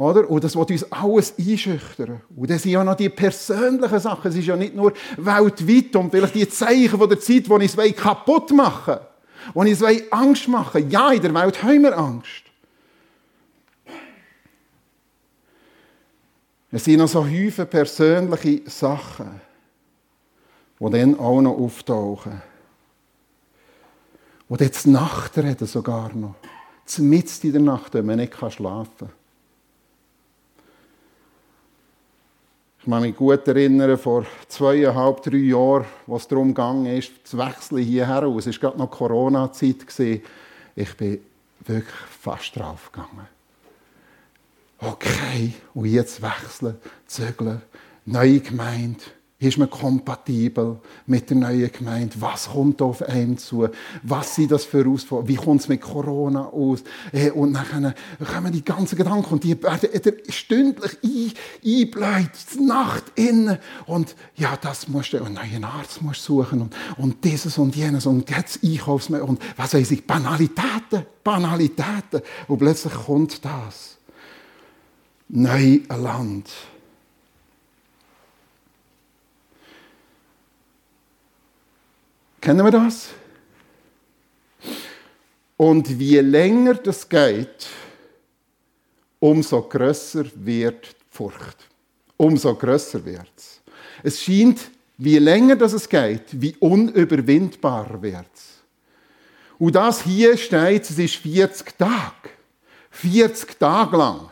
Oder? 0.00 0.30
Und 0.30 0.42
das 0.42 0.56
wird 0.56 0.70
uns 0.70 0.90
alles 0.90 1.34
einschüchtern. 1.38 2.22
Und 2.34 2.48
das 2.48 2.62
sind 2.62 2.72
ja 2.72 2.82
noch 2.82 2.94
die 2.94 3.10
persönlichen 3.10 4.00
Sachen. 4.00 4.30
Es 4.30 4.34
ist 4.34 4.46
ja 4.46 4.56
nicht 4.56 4.74
nur 4.74 4.94
weltweit 5.18 5.94
und 5.94 6.10
vielleicht 6.10 6.34
die 6.34 6.48
Zeichen 6.48 6.98
von 6.98 7.06
der 7.06 7.20
Zeit, 7.20 7.46
die 7.46 7.64
ich 7.64 7.96
kaputt 7.96 8.50
machen 8.52 8.96
will. 9.52 9.66
Die 9.66 9.84
uns 9.84 10.10
Angst 10.10 10.48
machen 10.48 10.88
Ja, 10.88 11.12
in 11.12 11.20
der 11.20 11.34
Welt 11.34 11.62
haben 11.62 11.82
wir 11.82 11.98
Angst. 11.98 12.44
Es 16.70 16.82
sind 16.82 16.96
noch 16.96 17.08
so 17.08 17.22
viele 17.24 17.66
persönliche 17.66 18.62
Sachen, 18.70 19.38
die 20.80 20.90
dann 20.90 21.18
auch 21.18 21.42
noch 21.42 21.58
auftauchen. 21.58 22.40
Und 24.48 24.62
jetzt 24.62 24.86
Nachtreden 24.86 25.66
sogar 25.66 26.10
noch. 26.14 26.36
Mitten 26.96 27.46
in 27.46 27.52
der 27.52 27.62
Nacht, 27.62 27.92
wenn 27.92 28.06
man 28.06 28.16
nicht 28.16 28.34
schlafen 28.34 28.88
kann. 28.98 29.19
Ich 32.82 32.88
kann 32.88 33.02
mich 33.02 33.14
gut 33.14 33.46
erinnern, 33.46 33.98
vor 33.98 34.24
zweieinhalb, 34.48 35.22
drei 35.22 35.36
Jahren, 35.36 35.84
was 36.06 36.26
darum 36.26 36.54
ging, 36.54 36.86
ist, 36.86 37.26
zu 37.26 37.36
wechseln 37.36 37.82
hierher. 37.82 38.22
Es 38.22 38.46
war 38.46 38.52
gerade 38.54 38.78
noch 38.78 38.90
Corona-Zeit. 38.90 39.84
Ich 40.74 40.96
bin 40.96 41.20
wirklich 41.66 41.94
fast 42.22 42.56
drauf 42.56 42.90
gegangen. 42.90 43.28
Okay, 44.78 45.52
und 45.74 45.84
jetzt 45.84 46.22
wechseln, 46.22 46.76
zügeln, 47.06 47.60
neue 48.06 48.40
Gemeinde 48.40 49.04
ist 49.40 49.56
man 49.56 49.70
kompatibel 49.70 50.78
mit 51.06 51.30
der 51.30 51.38
neuen 51.38 51.72
Gemeinde? 51.72 52.14
Was 52.20 52.50
kommt 52.50 52.82
auf 52.82 53.02
einen 53.02 53.38
zu? 53.38 53.66
Was 54.02 54.34
sind 54.34 54.52
das 54.52 54.66
für 54.66 54.84
Herausforderungen? 54.84 55.28
Wie 55.28 55.36
kommt 55.36 55.62
es 55.62 55.68
mit 55.68 55.80
Corona 55.80 56.44
aus? 56.44 56.84
Äh, 57.10 57.30
und 57.30 57.54
dann 57.54 57.94
kommen 58.32 58.52
die 58.52 58.62
ganzen 58.62 58.96
Gedanken 58.96 59.32
und 59.32 59.42
die 59.42 59.60
werden 59.62 59.88
stündlich 60.28 61.34
einbläut, 61.64 62.30
Nacht 62.60 63.04
innen. 63.14 63.56
Und 63.86 64.14
ja, 64.36 64.58
das 64.60 64.88
musst 64.88 65.14
du, 65.14 65.24
einen 65.24 65.34
neuen 65.34 65.64
Arzt 65.64 66.02
musst 66.02 66.22
suchen 66.22 66.60
und, 66.60 66.76
und 66.98 67.24
dieses 67.24 67.56
und 67.56 67.74
jenes 67.74 68.04
und 68.04 68.28
jetzt 68.28 68.62
Einkaufsmittel 68.62 69.26
und 69.26 69.40
was 69.56 69.72
weiß 69.72 69.90
ich, 69.92 70.06
Banalitäten, 70.06 71.06
Banalitäten. 71.24 72.20
Und 72.46 72.58
plötzlich 72.58 72.92
kommt 72.92 73.42
das. 73.42 73.96
Neues 75.28 75.80
Land 75.88 76.50
Kennen 82.40 82.64
wir 82.64 82.70
das? 82.70 83.10
Und 85.56 85.88
je 85.88 86.20
länger 86.20 86.74
das 86.74 87.06
geht, 87.06 87.66
umso 89.18 89.62
größer 89.62 90.24
wird 90.34 90.86
die 90.86 91.04
Furcht. 91.10 91.68
Umso 92.16 92.54
größer 92.54 93.04
wird 93.04 93.30
es. 93.36 93.60
Es 94.02 94.22
scheint, 94.22 94.70
je 94.96 95.18
länger 95.18 95.56
das 95.56 95.74
es 95.74 95.88
geht, 95.88 96.24
wie 96.32 96.56
unüberwindbar 96.56 98.00
wird 98.00 98.26
es. 98.34 98.62
Und 99.58 99.74
das 99.74 100.02
hier 100.02 100.38
steht, 100.38 100.84
es 100.84 100.98
ist 100.98 101.16
40 101.16 101.76
Tage. 101.76 102.30
40 102.90 103.58
Tage 103.58 103.96
lang. 103.98 104.30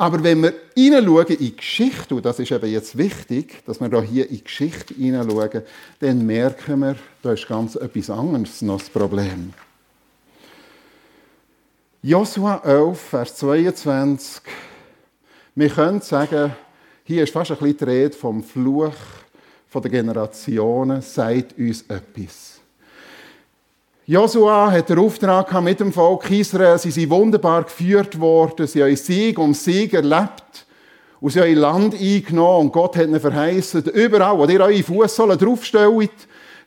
Aber 0.00 0.24
wenn 0.24 0.42
wir 0.42 0.54
hineinschauen 0.74 1.26
in 1.26 1.36
die 1.36 1.54
Geschichte, 1.54 2.14
und 2.14 2.24
das 2.24 2.38
ist 2.38 2.50
eben 2.50 2.72
jetzt 2.72 2.96
wichtig, 2.96 3.62
dass 3.66 3.82
wir 3.82 4.00
hier 4.00 4.30
in 4.30 4.36
die 4.36 4.42
Geschichte 4.42 4.94
hineinschauen, 4.94 5.60
dann 5.98 6.24
merken 6.24 6.80
wir, 6.80 6.96
da 7.20 7.34
ist 7.34 7.46
ganz 7.46 7.74
etwas 7.74 8.08
anderes 8.08 8.62
noch 8.62 8.78
das 8.78 8.88
Problem. 8.88 9.52
Josua 12.00 12.62
11, 12.64 12.98
Vers 12.98 13.36
22. 13.36 14.40
Wir 15.54 15.68
können 15.68 16.00
sagen, 16.00 16.54
hier 17.04 17.24
ist 17.24 17.34
fast 17.34 17.50
ein 17.50 17.58
bisschen 17.58 17.76
die 17.76 17.84
Rede 17.84 18.16
vom 18.16 18.42
Fluch 18.42 18.94
der 19.74 19.90
Generationen, 19.90 21.02
sagt 21.02 21.58
uns 21.58 21.82
etwas. 21.82 22.58
Josua 24.10 24.72
hat 24.72 24.88
den 24.88 24.98
Auftrag 24.98 25.62
mit 25.62 25.78
dem 25.78 25.92
Volk 25.92 26.28
Israel. 26.32 26.76
Sie 26.80 26.90
sind 26.90 27.10
wunderbar 27.10 27.62
geführt 27.62 28.18
worden. 28.18 28.66
Sie 28.66 28.82
haben 28.82 28.96
Sieg 28.96 29.38
um 29.38 29.54
Sieg 29.54 29.94
erlebt. 29.94 30.66
Und 31.20 31.30
sie 31.30 31.40
haben 31.40 31.54
Land 31.54 31.94
eingenommen. 31.94 32.66
Und 32.66 32.72
Gott 32.72 32.96
hat 32.96 33.06
ihnen 33.06 33.20
verheißen, 33.20 33.84
überall, 33.84 34.36
wo 34.36 34.46
ihr 34.46 34.62
eure 34.62 34.82
Fußsohlen 34.82 35.38
draufstellt, 35.38 36.10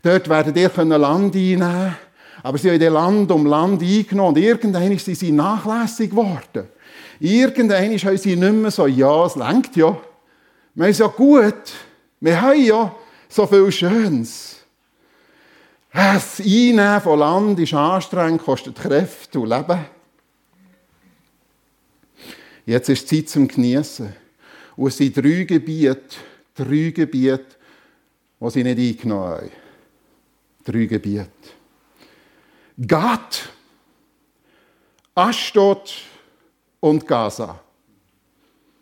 dort 0.02 0.30
werdet 0.30 0.56
ihr 0.56 0.70
Land 0.86 1.36
einnehmen 1.36 1.60
können. 1.60 1.96
Aber 2.44 2.58
sie 2.58 2.72
haben 2.72 2.80
das 2.80 2.94
Land 2.94 3.30
um 3.30 3.46
Land 3.46 3.82
eingenommen. 3.82 4.38
Und 4.38 4.42
irgendwann 4.42 4.98
sind 4.98 5.18
sie 5.18 5.34
nachlässig 5.34 6.12
geworden. 6.12 6.70
Irgendwann 7.20 8.00
haben 8.00 8.18
sie 8.18 8.38
nicht 8.38 8.54
mehr 8.54 8.72
so, 8.72 8.88
ja, 8.88 9.26
es 9.26 9.36
lenkt 9.36 9.76
ja. 9.76 9.98
Wir 10.76 10.86
haben 10.86 10.94
ja 10.94 11.08
gut. 11.08 11.74
Wir 12.22 12.42
haben 12.42 12.64
ja 12.64 12.96
so 13.28 13.46
viel 13.46 13.70
Schönes. 13.70 14.63
Das 15.94 16.40
Einnehmen 16.40 17.02
von 17.02 17.20
Land 17.20 17.60
ist 17.60 17.76
anstrengend, 17.76 18.42
kostet 18.42 18.76
Kräfte 18.76 19.40
und 19.40 19.50
Leben. 19.50 19.86
Jetzt 22.66 22.90
ist 22.90 23.08
Zeit 23.08 23.30
zum 23.30 23.48
Genießen. 23.48 24.12
Und 24.76 24.88
es 24.88 24.98
sind 24.98 25.16
drei 25.16 25.44
Gebiete, 25.44 26.16
drei 26.56 26.90
Gebiete, 26.90 27.46
die 28.40 28.50
sie 28.50 28.64
nicht 28.64 29.04
eingenommen 29.04 29.34
haben. 29.34 29.52
Drei 30.66 30.86
Gebiete. 30.86 31.30
Gad, 32.88 33.50
Ashdod 35.14 35.94
und 36.80 37.08
Gaza. 37.08 37.60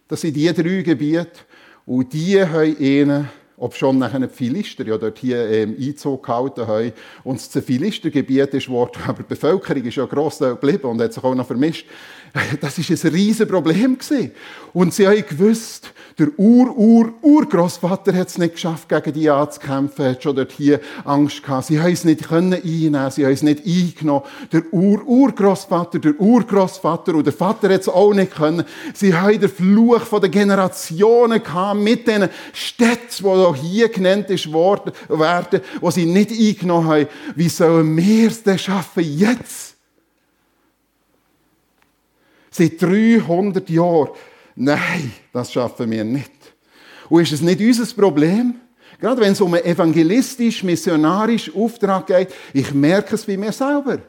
Das 0.08 0.22
sind 0.22 0.34
die 0.34 0.54
drei 0.54 0.82
Gebiete, 0.82 1.42
und 1.86 2.14
die 2.14 2.42
haben 2.42 2.78
ihnen 2.80 3.30
ob 3.62 3.76
schon 3.76 4.00
nachher 4.00 4.20
die 4.20 4.28
Philister 4.28 4.86
ja 4.88 4.98
dort 4.98 5.20
hier 5.20 5.48
ähm, 5.48 5.76
Einzug 5.80 6.26
gehalten 6.26 6.66
haben 6.66 6.94
und 7.24 7.56
das 7.56 7.64
Philistergebiet 7.64 8.56
ist 8.56 8.66
geworden, 8.66 9.00
aber 9.08 9.22
die 9.22 9.30
Bevölkerung 9.30 9.84
ist 9.84 9.96
ja 9.96 10.06
grosszteil 10.06 10.56
geblieben 10.56 10.86
und 10.86 11.00
hat 11.00 11.14
sich 11.14 11.24
auch 11.24 11.36
noch 11.36 11.48
vermischt. 11.48 11.86
Das 12.62 12.78
ist 12.78 12.90
ein 12.90 13.12
riesen 13.12 13.48
Problem 13.48 13.98
gewesen. 13.98 14.32
Und 14.74 14.94
sie 14.94 15.06
haben 15.08 15.24
gewusst, 15.28 15.94
der 16.20 16.28
Ur-Ur-Urgroßvater 16.38 18.14
hat 18.14 18.28
es 18.28 18.38
nicht 18.38 18.54
geschafft, 18.54 18.90
gegen 18.90 19.14
die 19.14 19.30
anzukämpfen, 19.30 20.06
hat 20.06 20.24
schon 20.24 20.36
dort 20.36 20.52
hier 20.52 20.82
Angst 21.06 21.42
gehabt. 21.42 21.68
Sie 21.68 21.80
haben 21.80 21.94
es 21.94 22.04
nicht 22.04 22.28
können 22.28 22.54
einnehmen, 22.54 23.12
sie 23.12 23.26
haben 23.26 23.34
es 23.34 23.44
nicht 23.44 23.66
eingenommen. 23.66 24.26
Der 24.52 24.64
Ur-Urgroßvater, 24.72 26.00
der 26.00 26.20
Urgroßvater 26.20 27.16
und 27.16 27.26
der 27.26 27.34
Vater 27.34 27.74
hat 27.74 27.82
es 27.82 27.90
auch 27.90 28.14
nicht 28.14 28.34
können. 28.34 28.66
Sie 28.94 29.14
haben 29.14 29.40
den 29.40 29.50
Fluch 29.50 30.02
von 30.02 30.22
den 30.22 30.32
Generationen 30.32 31.42
gehabt 31.42 31.80
mit 31.80 32.08
den 32.08 32.30
Städten, 32.54 33.00
die 33.20 33.26
auch 33.26 33.56
hier 33.56 33.90
genannt 33.90 34.30
ist 34.30 34.52
worden, 34.52 34.92
werden, 35.08 35.62
wo 35.80 35.92
sie 35.92 36.06
nicht 36.06 36.32
eingenommen 36.32 36.88
haben. 36.90 37.08
Wie 37.36 37.50
sollen 37.50 37.96
wir 37.96 38.28
es 38.28 38.44
denn 38.44 38.58
schaffen 38.60 39.04
jetzt? 39.04 39.76
Seit 42.50 42.82
300 42.82 43.70
Jahren. 43.70 44.10
Nein, 44.56 45.14
das 45.34 45.52
schaffen 45.52 45.90
wir 45.92 46.04
nicht. 46.04 46.32
Und 47.10 47.22
ist 47.24 47.34
es 47.34 47.42
nicht 47.42 47.60
unser 47.60 47.94
Problem? 47.94 48.56
Gerade 49.00 49.22
wenn 49.22 49.32
es 49.34 49.42
um 49.42 49.54
einen 49.54 49.66
evangelistisch, 49.66 50.64
missionarischen 50.64 51.56
Auftrag 51.56 52.08
geht, 52.08 52.30
ich 52.54 52.74
merke 52.74 53.16
es 53.16 53.26
bei 53.26 53.36
mir 53.36 53.52
selber. 53.52 54.00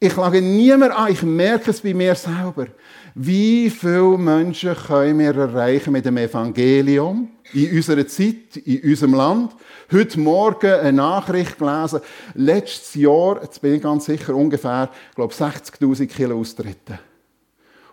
Ich 0.00 0.16
lage 0.16 0.42
niemand 0.42 0.92
an, 0.92 1.12
ich 1.12 1.22
merke 1.22 1.70
es 1.70 1.80
bei 1.80 1.94
mir 1.94 2.16
selber. 2.16 2.66
Wie 3.14 3.70
viele 3.70 4.18
Menschen 4.18 4.74
können 4.74 5.20
wir 5.20 5.36
erreichen 5.36 5.92
mit 5.92 6.04
dem 6.04 6.16
Evangelium 6.16 7.28
in 7.52 7.76
unserer 7.76 8.04
Zeit, 8.08 8.56
in 8.64 8.82
unserem 8.90 9.14
Land? 9.14 9.52
Heute 9.92 10.18
Morgen 10.18 10.72
eine 10.72 10.92
Nachricht 10.94 11.58
gelesen. 11.58 12.00
Letztes 12.34 12.94
Jahr, 12.94 13.40
jetzt 13.42 13.62
bin 13.62 13.74
ich 13.74 13.82
ganz 13.82 14.06
sicher, 14.06 14.34
ungefähr, 14.34 14.90
ich 15.10 15.14
glaube 15.14 15.32
60.000 15.32 16.06
Kilo 16.06 16.40
Austritte. 16.40 16.98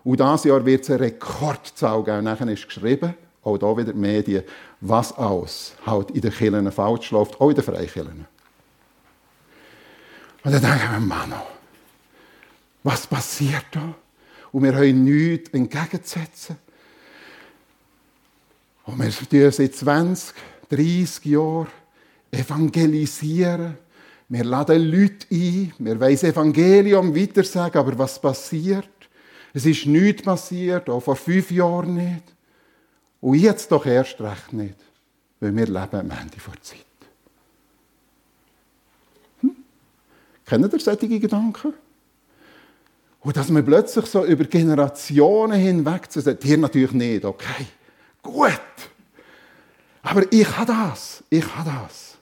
Und 0.03 0.19
dieses 0.19 0.43
Jahr 0.45 0.65
wird 0.65 0.83
es 0.83 0.89
eine 0.89 1.01
Rekordzahl 1.01 2.03
geben. 2.03 2.23
Nachher 2.23 2.47
ist 2.47 2.67
geschrieben, 2.67 3.13
auch 3.43 3.57
hier 3.57 3.77
wieder 3.77 3.93
die 3.93 3.99
Medien, 3.99 4.43
was 4.81 5.17
alles 5.17 5.73
halt 5.85 6.11
in 6.11 6.21
den 6.21 6.31
Kirchen 6.31 6.71
falsch 6.71 7.11
läuft, 7.11 7.39
auch 7.39 7.49
in 7.49 7.55
den 7.55 7.63
Freikirchen. 7.63 8.25
Und 10.43 10.53
dann 10.53 10.61
denken 10.61 10.91
wir, 10.91 10.99
Mann, 10.99 11.33
was 12.83 13.07
passiert 13.07 13.65
da? 13.71 13.93
Und 14.51 14.63
wir 14.63 14.73
haben 14.73 15.03
nichts 15.03 15.49
entgegenzusetzen. 15.49 16.57
Und 18.85 18.99
wir 18.99 19.11
tun 19.11 19.51
seit 19.51 19.75
20, 19.75 20.35
30 20.69 21.25
Jahren 21.25 21.67
evangelisieren. 22.31 23.77
Wir 24.29 24.43
laden 24.43 24.81
Leute 24.91 25.27
ein, 25.31 25.73
wir 25.77 25.99
wollen 25.99 26.13
das 26.13 26.23
Evangelium 26.23 27.15
weitersagen, 27.15 27.79
aber 27.79 27.97
was 27.97 28.19
passiert? 28.21 28.98
Es 29.53 29.65
ist 29.65 29.85
nichts 29.85 30.21
passiert, 30.21 30.89
auch 30.89 31.01
vor 31.01 31.15
fünf 31.15 31.51
Jahren 31.51 31.95
nicht. 31.95 32.23
Und 33.21 33.35
jetzt 33.35 33.71
doch 33.71 33.85
erst 33.85 34.21
recht 34.21 34.53
nicht, 34.53 34.75
weil 35.39 35.55
wir 35.55 35.65
leben 35.65 35.99
am 35.99 36.11
Ende 36.11 36.37
der 36.37 36.61
Zeit. 36.61 36.85
Hm? 39.41 39.55
Kennen 40.45 40.71
ihr 40.71 40.79
solche 40.79 41.19
Gedanken? 41.19 41.73
Und 43.21 43.35
dass 43.35 43.49
man 43.49 43.65
plötzlich 43.65 44.05
so 44.05 44.23
über 44.23 44.45
Generationen 44.45 45.59
hinweg 45.59 46.09
zu 46.09 46.21
sagen, 46.21 46.39
hier 46.41 46.57
natürlich 46.57 46.93
nicht, 46.93 47.25
okay, 47.25 47.65
gut. 48.21 48.61
Aber 50.01 50.31
ich 50.31 50.57
habe 50.57 50.67
das, 50.67 51.23
ich 51.29 51.55
habe 51.55 51.69
das. 51.69 52.17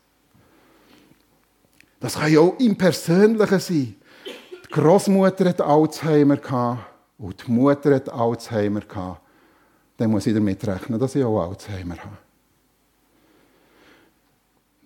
Das 2.00 2.16
kann 2.16 2.32
ja 2.32 2.40
auch 2.40 2.60
im 2.60 2.76
Persönlichen 2.76 3.60
sein. 3.60 3.96
Die 4.26 4.72
Großmutter 4.72 5.50
hat 5.50 5.62
Alzheimer 5.62 6.38
gehabt. 6.38 6.97
Und 7.18 7.48
die 7.48 7.52
Mutter 7.52 7.96
hat 7.96 8.10
Alzheimer 8.10 8.82
gehabt. 8.82 9.22
Dann 9.98 10.12
muss 10.12 10.28
ich 10.28 10.34
damit 10.34 10.66
rechnen, 10.68 11.00
dass 11.00 11.16
ich 11.16 11.24
auch 11.24 11.42
Alzheimer 11.42 11.98
habe. 11.98 12.18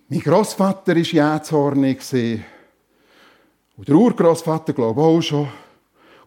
Mein 0.08 0.20
Großvater 0.20 0.94
war 0.94 1.02
jähzornig. 1.02 2.00
Und 3.76 3.88
der 3.88 3.94
Urgroßvater 3.94 4.72
glaube 4.72 5.00
ich 5.00 5.06
auch 5.06 5.20
schon. 5.20 5.48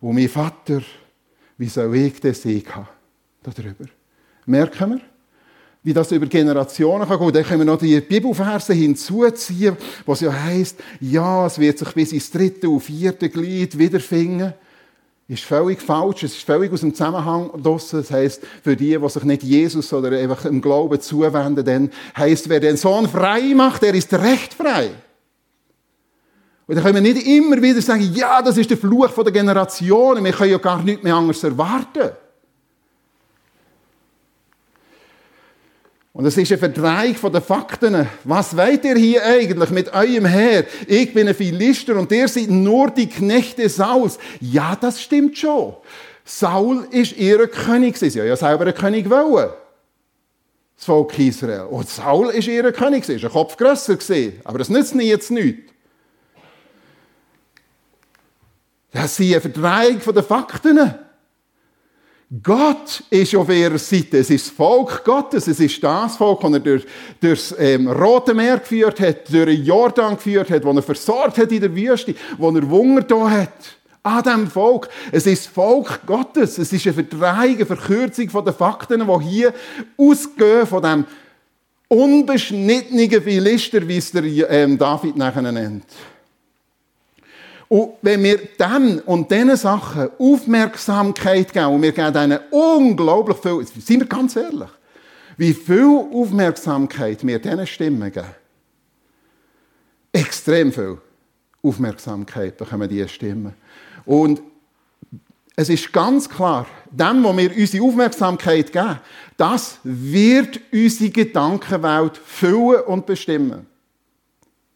Und 0.01 0.15
mein 0.15 0.29
Vater, 0.29 0.81
wie 1.57 1.67
soll 1.67 1.95
ich 1.95 2.19
den 2.19 2.33
Sieg 2.33 2.75
haben 2.75 2.87
darüber? 3.41 3.85
Merken 4.45 4.91
wir? 4.91 5.01
Wie 5.81 5.93
das 5.93 6.11
über 6.11 6.25
Generationen 6.25 7.07
kann 7.07 7.19
gehen. 7.19 7.33
Dann 7.33 7.43
können 7.43 7.61
wir 7.61 7.65
noch 7.65 7.79
die 7.79 7.99
Bibelverse 8.01 8.73
hinzuziehen, 8.73 9.77
was 10.05 10.21
ja 10.21 10.33
heisst, 10.33 10.79
ja, 10.99 11.45
es 11.45 11.59
wird 11.59 11.77
sich 11.77 11.93
bis 11.93 12.11
ins 12.11 12.31
dritte 12.31 12.69
und 12.69 12.81
vierte 12.81 13.29
Glied 13.29 13.77
wiederfinden 13.77 14.53
ist 15.27 15.43
völlig 15.43 15.81
falsch, 15.81 16.23
es 16.23 16.35
ist 16.35 16.43
völlig 16.43 16.71
aus 16.71 16.81
dem 16.81 16.93
Zusammenhang 16.93 17.49
draussen. 17.61 17.99
Das 17.99 18.11
heisst, 18.11 18.41
für 18.63 18.75
die, 18.75 18.97
die 18.97 19.09
sich 19.09 19.23
nicht 19.23 19.43
Jesus 19.43 19.91
oder 19.91 20.15
einfach 20.17 20.45
im 20.45 20.61
Glauben 20.61 21.01
zuwenden, 21.01 21.65
dann 21.65 21.89
heisst, 22.15 22.47
wer 22.49 22.59
den 22.59 22.77
Sohn 22.77 23.09
frei 23.09 23.53
macht, 23.55 23.81
der 23.81 23.95
ist 23.95 24.13
recht 24.13 24.53
frei. 24.53 24.91
Und 26.67 26.75
dann 26.75 26.83
können 26.83 27.03
wir 27.03 27.13
nicht 27.13 27.27
immer 27.27 27.61
wieder 27.61 27.81
sagen, 27.81 28.11
ja, 28.13 28.41
das 28.41 28.57
ist 28.57 28.69
der 28.69 28.77
Fluch 28.77 29.09
der 29.11 29.31
Generationen, 29.31 30.23
wir 30.23 30.31
können 30.31 30.51
ja 30.51 30.57
gar 30.57 30.81
nichts 30.81 31.03
mehr 31.03 31.15
anderes 31.15 31.43
erwarten. 31.43 32.11
Und 36.15 36.25
es 36.25 36.37
ist 36.37 36.49
eine 36.49 36.57
Verdrehung 36.57 37.33
der 37.33 37.41
Fakten. 37.41 38.07
Was 38.23 38.55
wollt 38.55 38.85
ihr 38.85 38.95
hier 38.95 39.25
eigentlich 39.25 39.69
mit 39.69 39.93
eurem 39.93 40.23
Herr? 40.23 40.63
Ich 40.87 41.13
bin 41.13 41.27
ein 41.27 41.35
Philister 41.35 41.97
und 41.97 42.09
ihr 42.09 42.29
seid 42.29 42.49
nur 42.49 42.89
die 42.89 43.09
Knechte 43.09 43.67
Sauls. 43.67 44.17
Ja, 44.39 44.77
das 44.79 45.01
stimmt 45.01 45.37
schon. 45.37 45.75
Saul 46.23 46.87
ist 46.89 47.17
ihr 47.17 47.45
König. 47.49 47.97
Sie 47.97 48.07
ja 48.07 48.37
selber 48.37 48.61
einen 48.61 48.73
König 48.73 49.09
wollen. 49.09 49.49
Das 50.77 50.85
Volk 50.85 51.19
Israel. 51.19 51.67
Und 51.69 51.89
Saul 51.89 52.29
ist 52.29 52.47
ihr 52.47 52.71
König. 52.71 53.03
Sie 53.03 53.21
war 53.21 53.29
ein 53.29 53.33
Kopf 53.33 53.57
grösser. 53.57 53.97
Aber 54.45 54.57
das 54.57 54.69
nützt 54.69 54.95
jetzt 54.95 55.31
nichts. 55.31 55.69
Das 58.93 59.19
ist 59.19 59.33
eine 59.33 59.41
Verdrehung 59.41 60.13
der 60.15 60.23
Fakten. 60.23 60.95
Gott 62.41 63.03
ist 63.09 63.35
auf 63.35 63.49
ihrer 63.49 63.77
Seite. 63.77 64.17
Es 64.17 64.29
ist 64.29 64.47
das 64.47 64.55
Volk 64.55 65.03
Gottes. 65.03 65.47
Es 65.47 65.59
ist 65.59 65.83
das 65.83 66.17
Volk, 66.17 66.41
das 66.41 66.53
er 66.53 66.59
durch, 66.59 66.85
durch 67.19 67.49
das 67.49 67.55
ähm, 67.59 67.87
Rote 67.87 68.33
Meer 68.33 68.57
geführt 68.57 68.99
hat, 68.99 69.31
durch 69.31 69.45
den 69.45 69.63
Jordan 69.63 70.15
geführt 70.15 70.49
hat, 70.49 70.65
das 70.65 70.75
er 70.75 70.81
versorgt 70.81 71.37
hat 71.37 71.51
in 71.51 71.61
der 71.61 71.75
Wüste, 71.75 72.15
wo 72.37 72.49
er 72.49 72.69
Wunder 72.69 73.03
da 73.03 73.29
hat. 73.29 73.77
an 74.01 74.23
dem 74.23 74.47
Volk. 74.47 74.89
Es 75.11 75.27
ist 75.27 75.45
das 75.45 75.53
Volk 75.53 76.01
Gottes. 76.05 76.57
Es 76.57 76.73
ist 76.73 76.85
eine 76.85 76.93
Verdrehung, 76.93 77.55
eine 77.57 77.65
Verkürzung 77.65 78.29
von 78.29 78.45
den 78.45 78.53
Fakten, 78.53 79.05
die 79.05 79.25
hier 79.25 79.53
ausgehen 79.97 80.65
von 80.65 80.81
dem 80.81 81.05
unbeschnittenen 81.87 83.21
Philister, 83.21 83.87
wie 83.87 83.97
es 83.97 84.11
der 84.11 84.23
ähm, 84.49 84.77
David 84.77 85.15
nachher 85.15 85.41
nennt. 85.51 85.85
Und 87.67 87.93
wenn 88.01 88.23
wir 88.23 88.39
dann 88.57 88.99
und 88.99 89.31
diesen 89.31 89.55
Sachen 89.55 90.09
Aufmerksamkeit 90.19 91.51
geben, 91.51 91.67
und 91.67 91.81
wir 91.81 91.91
geben 91.91 92.13
denen 92.13 92.39
unglaublich 92.51 93.37
viel, 93.37 93.65
sind 93.81 94.01
wir 94.01 94.07
ganz 94.07 94.35
ehrlich, 94.35 94.69
wie 95.37 95.53
viel 95.53 96.05
Aufmerksamkeit 96.13 97.25
wir 97.25 97.39
diesen 97.39 97.67
Stimmen 97.67 98.11
geben. 98.11 98.27
Extrem 100.11 100.71
viel 100.71 100.97
Aufmerksamkeit 101.61 102.57
bekommen 102.57 102.87
diese 102.87 103.07
Stimmen. 103.07 103.53
Und 104.05 104.41
es 105.55 105.69
ist 105.69 105.91
ganz 105.91 106.29
klar, 106.29 106.67
dem, 106.91 107.23
wo 107.23 107.35
wir 107.35 107.55
unsere 107.55 107.83
Aufmerksamkeit 107.83 108.71
geben, 108.71 108.99
das 109.37 109.79
wird 109.83 110.59
unsere 110.71 111.09
Gedankenwelt 111.09 112.17
füllen 112.17 112.83
und 112.83 113.05
bestimmen. 113.05 113.65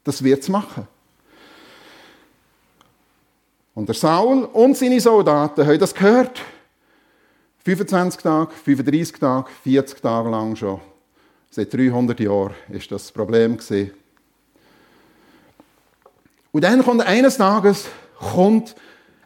Das 0.04 0.24
wird 0.24 0.42
es 0.42 0.50
machen. 0.50 0.88
Und 3.80 3.88
der 3.88 3.96
Saul 3.96 4.44
und 4.44 4.76
seine 4.76 5.00
Soldaten 5.00 5.66
haben 5.66 5.80
das 5.80 5.96
gehört. 5.96 6.42
25 7.64 8.22
Tage, 8.22 8.52
35 8.52 9.18
Tage, 9.18 9.50
40 9.64 10.02
Tage 10.02 10.30
lang 10.30 10.54
schon. 10.58 10.82
Seit 11.50 11.74
300 11.74 12.20
Jahren 12.20 12.54
ist 12.68 12.92
das, 12.92 13.04
das 13.04 13.12
Problem. 13.14 13.58
Und 16.52 16.62
dann 16.62 16.84
kommt 16.84 17.08
eines 17.08 17.38
Tages 17.38 17.86
kommt 18.18 18.76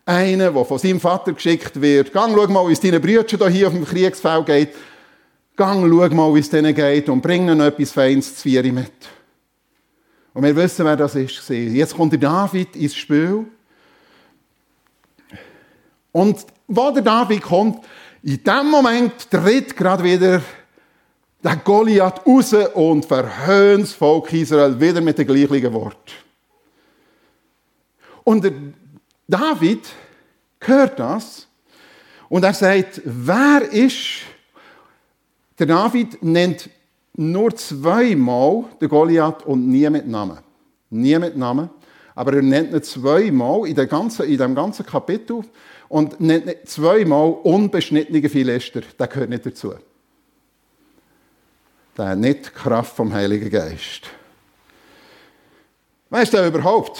einer, 0.06 0.52
der 0.52 0.66
von 0.66 0.78
seinem 0.78 1.00
Vater 1.00 1.34
geschickt 1.34 1.82
wird. 1.82 2.13
Gang, 2.13 2.36
schau 2.36 2.48
mal, 2.48 2.68
wie 2.68 2.74
es 2.74 2.80
deinen 2.80 3.02
Brüdern 3.02 3.52
hier 3.52 3.66
auf 3.70 3.74
dem 3.74 3.86
Kriegsfeld 3.86 4.46
geht. 4.46 4.70
Gang, 5.56 5.89
schau 5.89 6.16
mal, 6.16 6.36
wie 6.36 6.42
es 6.42 6.52
denen 6.52 6.76
geht 6.76 7.10
und 7.10 7.24
bring 7.24 7.50
ihnen 7.50 7.60
etwas 7.60 7.92
Feines 7.92 8.36
zu 8.36 8.44
Vieri 8.44 8.72
mit. 8.72 8.92
Und 10.32 10.44
wir 10.44 10.56
wissen, 10.56 10.86
wer 10.86 10.96
das 10.96 11.16
ist. 11.16 11.50
Jetzt 11.50 11.98
kommt 11.98 12.12
der 12.12 12.20
David 12.20 12.76
ins 12.76 12.94
Spiel. 12.94 13.48
Und 16.13 16.45
wo 16.67 16.91
der 16.91 17.04
David 17.04 17.41
kommt, 17.41 17.84
in 18.21 18.41
dem 18.41 18.71
Moment 18.71 19.30
tritt 19.30 19.76
gerade 19.76 20.04
wieder 20.04 20.41
der 21.43 21.56
Goliath 21.58 22.26
raus 22.26 22.54
und 22.73 23.06
verhöhnt 23.06 23.84
das 23.84 23.93
Volk 23.93 24.32
Israel 24.32 24.80
wieder 24.80 25.02
mit 25.02 25.17
den 25.17 25.28
gleichen 25.28 25.73
Worten. 25.73 25.97
Und 28.23 28.45
der 28.45 28.54
David 29.28 29.86
hört 30.62 30.99
das 30.99 31.47
und 32.30 32.43
er 32.43 32.54
sagt, 32.54 33.02
wer 33.04 33.62
ist, 33.71 34.21
der 35.60 35.65
David 35.65 36.23
nennt 36.23 36.69
nur 37.15 37.56
zweimal 37.56 38.65
den 38.80 38.89
Goliath 38.89 39.45
und 39.45 39.67
nie 39.67 39.89
mit 39.89 40.08
Namen. 40.08 40.39
Nie 40.89 41.19
mit 41.19 41.36
Namen. 41.36 41.69
Aber 42.15 42.34
er 42.34 42.41
nennt 42.41 42.73
ihn 42.73 42.84
zweimal 42.84 43.67
in 43.67 43.76
dem 43.76 43.89
in 44.19 44.38
dem 44.38 44.56
ganzen 44.56 44.86
Kapitel 44.86 45.43
und 45.93 46.19
nennt 46.19 46.47
ihn 46.47 46.56
zweimal 46.65 47.34
unbeschnittene 47.43 48.27
Philister. 48.27 48.82
Der 48.97 49.06
gehört 49.06 49.29
nicht 49.29 49.45
dazu. 49.45 49.75
Der 51.95 52.06
hat 52.08 52.17
nicht 52.17 52.47
die 52.47 52.49
Kraft 52.49 52.95
vom 52.95 53.13
Heiligen 53.13 53.51
Geist. 53.51 54.10
Weißt 56.10 56.34
du 56.34 56.47
überhaupt? 56.47 56.99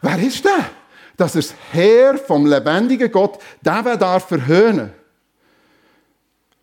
Wer 0.00 0.18
ist 0.18 0.42
der? 0.42 0.70
Dass 1.18 1.34
er 1.34 1.42
das 1.42 1.54
Herr 1.72 2.16
vom 2.16 2.46
lebendigen 2.46 3.12
Gott, 3.12 3.38
der 3.60 3.82
darf 3.98 4.28
verhöhnen. 4.28 4.94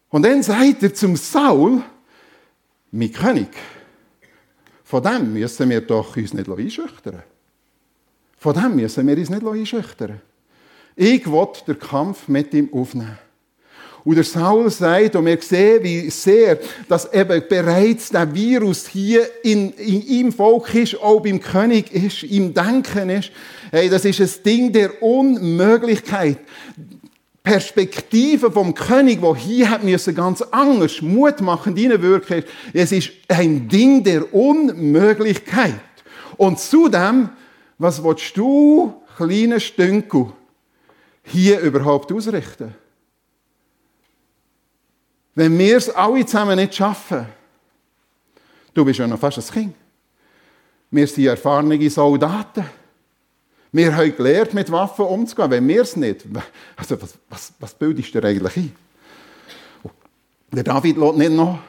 Und 0.10 0.23
dann 0.23 0.41
sagt 0.41 0.82
er 0.82 0.93
zum 0.95 1.15
Saul, 1.15 1.84
mein 2.89 3.13
König, 3.13 3.50
von 4.84 5.04
dem 5.04 5.34
müssen 5.34 5.69
wir 5.69 5.82
doch 5.82 6.17
uns 6.17 6.34
nicht 6.34 6.50
einschüchtern. 6.50 7.21
Von 8.39 8.56
dem 8.56 8.76
müssen 8.76 9.06
wir 9.06 9.15
uns 9.15 9.30
nicht 9.30 9.45
einschüchtern. 9.45 10.19
Ich 11.00 11.32
will 11.32 11.48
den 11.68 11.78
Kampf 11.78 12.28
mit 12.28 12.52
ihm 12.56 12.70
aufnehmen. 12.74 13.20
Und 14.04 14.16
der 14.16 14.24
Saul 14.24 14.68
sagt, 14.72 15.16
und 15.16 15.28
wir 15.28 15.40
sehen, 15.40 15.84
wie 15.84 16.10
sehr, 16.10 16.58
dass 16.90 17.14
eben 17.14 17.44
bereits 17.48 18.10
der 18.10 18.34
Virus 18.34 18.88
hier 18.88 19.28
in, 19.44 19.74
in 19.74 20.08
ihm 20.08 20.32
Volk 20.32 20.74
ist, 20.74 21.00
auch 21.00 21.22
beim 21.22 21.40
König 21.40 21.92
ist, 21.94 22.24
im 22.24 22.52
Denken 22.52 23.12
ist. 23.12 23.32
Hey, 23.70 23.90
das 23.90 24.06
ist 24.06 24.22
ein 24.22 24.44
Ding 24.44 24.72
der 24.72 25.04
Unmöglichkeit. 25.04 26.40
Perspektive 27.44 28.50
vom 28.50 28.74
König, 28.74 29.22
wo 29.22 29.36
hier 29.36 29.70
hat 29.70 29.84
müssen 29.84 30.16
ganz 30.16 30.42
anders, 30.42 31.02
mutmachend 31.02 31.78
hineinwirken. 31.78 32.44
Es 32.74 32.92
ist 32.92 33.12
ein 33.28 33.68
Ding 33.68 34.04
der 34.04 34.34
Unmöglichkeit. 34.34 35.80
Und 36.38 36.60
zudem, 36.60 37.30
was 37.78 38.04
willst 38.04 38.36
du, 38.36 38.94
kleine 39.16 39.60
Stünkel, 39.60 40.32
hier 41.28 41.60
überhaupt 41.60 42.12
ausrichten? 42.12 42.74
Wenn 45.36 45.58
wir 45.58 45.78
es 45.78 45.90
alle 45.90 46.26
zusammen 46.26 46.58
nicht 46.58 46.74
schaffen, 46.74 47.28
du 48.74 48.84
bist 48.84 49.00
ja 49.00 49.08
noch 49.08 49.20
fast 49.20 49.38
ein 49.38 49.54
Kind. 49.54 49.76
Wir 50.90 51.06
sind 51.06 51.26
erfahrene 51.26 51.90
Soldaten. 51.90 52.66
Wir 53.72 53.96
haben 53.96 54.16
gelernt, 54.16 54.54
mit 54.54 54.72
Waffen 54.72 55.06
umzugehen. 55.06 55.52
Wenn 55.52 55.68
wir 55.68 55.82
es 55.82 55.96
nicht, 55.96 56.26
also 56.76 57.00
was, 57.02 57.13
was, 57.30 57.54
was 57.60 57.74
bildest 57.74 58.16
du 58.16 58.22
dir 58.22 58.28
eigentlich 58.30 58.58
ein? 58.58 58.76
Der 60.52 60.63
David 60.63 60.98
lässt 60.98 61.18
nicht 61.18 61.32
noch 61.34 61.60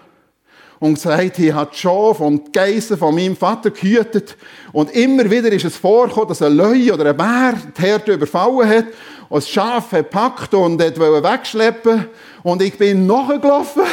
und 0.79 0.99
sagt, 0.99 1.39
ich 1.41 1.53
habe 1.53 1.71
die 1.73 1.77
Schafe 1.77 2.23
und 2.23 2.47
die 2.47 2.53
Geissen 2.53 2.97
von 2.97 3.15
meinem 3.15 3.37
Vater 3.37 3.71
gehütet. 3.71 4.37
Und 4.73 4.91
immer 4.93 5.29
wieder 5.29 5.51
ist 5.51 5.65
es 5.65 5.77
vorgekommen, 5.77 6.29
dass 6.29 6.41
ein 6.41 6.57
Löwe 6.57 6.95
oder 6.95 7.11
ein 7.11 7.17
Bär 7.17 7.55
die 7.77 7.83
Herde 7.83 8.15
überfallen 8.15 8.69
hat 8.69 8.87
das 9.31 9.49
Schaf 9.49 9.91
gepackt 9.91 10.55
und 10.55 10.81
wollte 10.81 11.23
wegschleppen. 11.23 12.09
Und 12.43 12.63
ich 12.63 12.77
bin 12.79 13.07
nachgelaufen. 13.07 13.85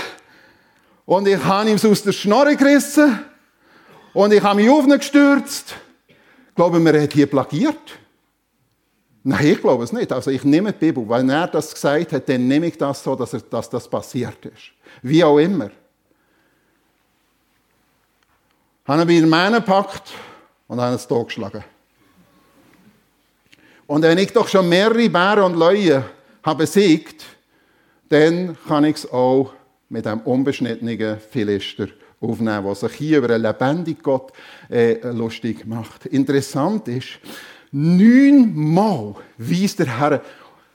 Und 1.05 1.27
ich 1.27 1.43
habe 1.43 1.69
ihm 1.69 1.75
aus 1.75 2.03
der 2.03 2.11
Schnorre 2.13 2.55
gerissen. 2.55 3.19
Und 4.13 4.31
ich 4.31 4.41
habe 4.41 4.61
mich 4.61 4.69
aufgestürzt. 4.69 5.75
Ich 6.07 6.55
glaube, 6.55 6.79
man 6.79 6.99
hat 6.99 7.13
hier 7.13 7.27
plagiert. 7.27 7.99
Nein, 9.23 9.45
ich 9.47 9.61
glaube 9.61 9.83
es 9.83 9.91
nicht. 9.91 10.11
Also 10.11 10.31
ich 10.31 10.43
nehme 10.43 10.71
die 10.71 10.77
Bibel. 10.77 11.07
Wenn 11.09 11.29
er 11.29 11.47
das 11.47 11.73
gesagt 11.73 12.13
hat, 12.13 12.29
dann 12.29 12.47
nehme 12.47 12.67
ich 12.67 12.77
das 12.77 13.03
so, 13.03 13.15
dass, 13.15 13.33
er, 13.33 13.41
dass 13.41 13.69
das 13.69 13.89
passiert 13.89 14.45
ist. 14.45 14.71
Wie 15.01 15.23
auch 15.23 15.37
immer. 15.37 15.69
Habe 18.87 19.11
ihn 19.11 19.29
bei 19.29 19.49
den 19.49 19.53
gepackt 19.53 20.13
und 20.67 20.79
habe 20.79 20.95
es 20.95 21.07
geschlagen. 21.07 21.63
Und 23.87 24.01
wenn 24.01 24.17
ich 24.17 24.33
doch 24.33 24.47
schon 24.47 24.67
mehrere 24.67 25.09
Bären 25.09 25.43
und 25.43 25.59
Löwen 25.59 26.03
habe 26.43 26.63
besiegt, 26.63 27.23
dann 28.09 28.57
kann 28.67 28.83
ich 28.83 28.97
es 28.97 29.11
auch 29.11 29.53
mit 29.89 30.07
einem 30.07 30.21
unbeschnittenen 30.21 31.19
Philister 31.19 31.87
aufnehmen, 32.19 32.63
der 32.65 32.75
sich 32.75 32.93
hier 32.93 33.19
über 33.19 33.29
einen 33.29 33.43
lebendigen 33.43 34.01
Gott 34.01 34.31
äh, 34.69 34.95
lustig 35.11 35.65
macht. 35.65 36.07
Interessant 36.07 36.87
ist, 36.87 37.19
neunmal 37.71 39.15
weist 39.37 39.79
der 39.79 39.99
Herr 39.99 40.21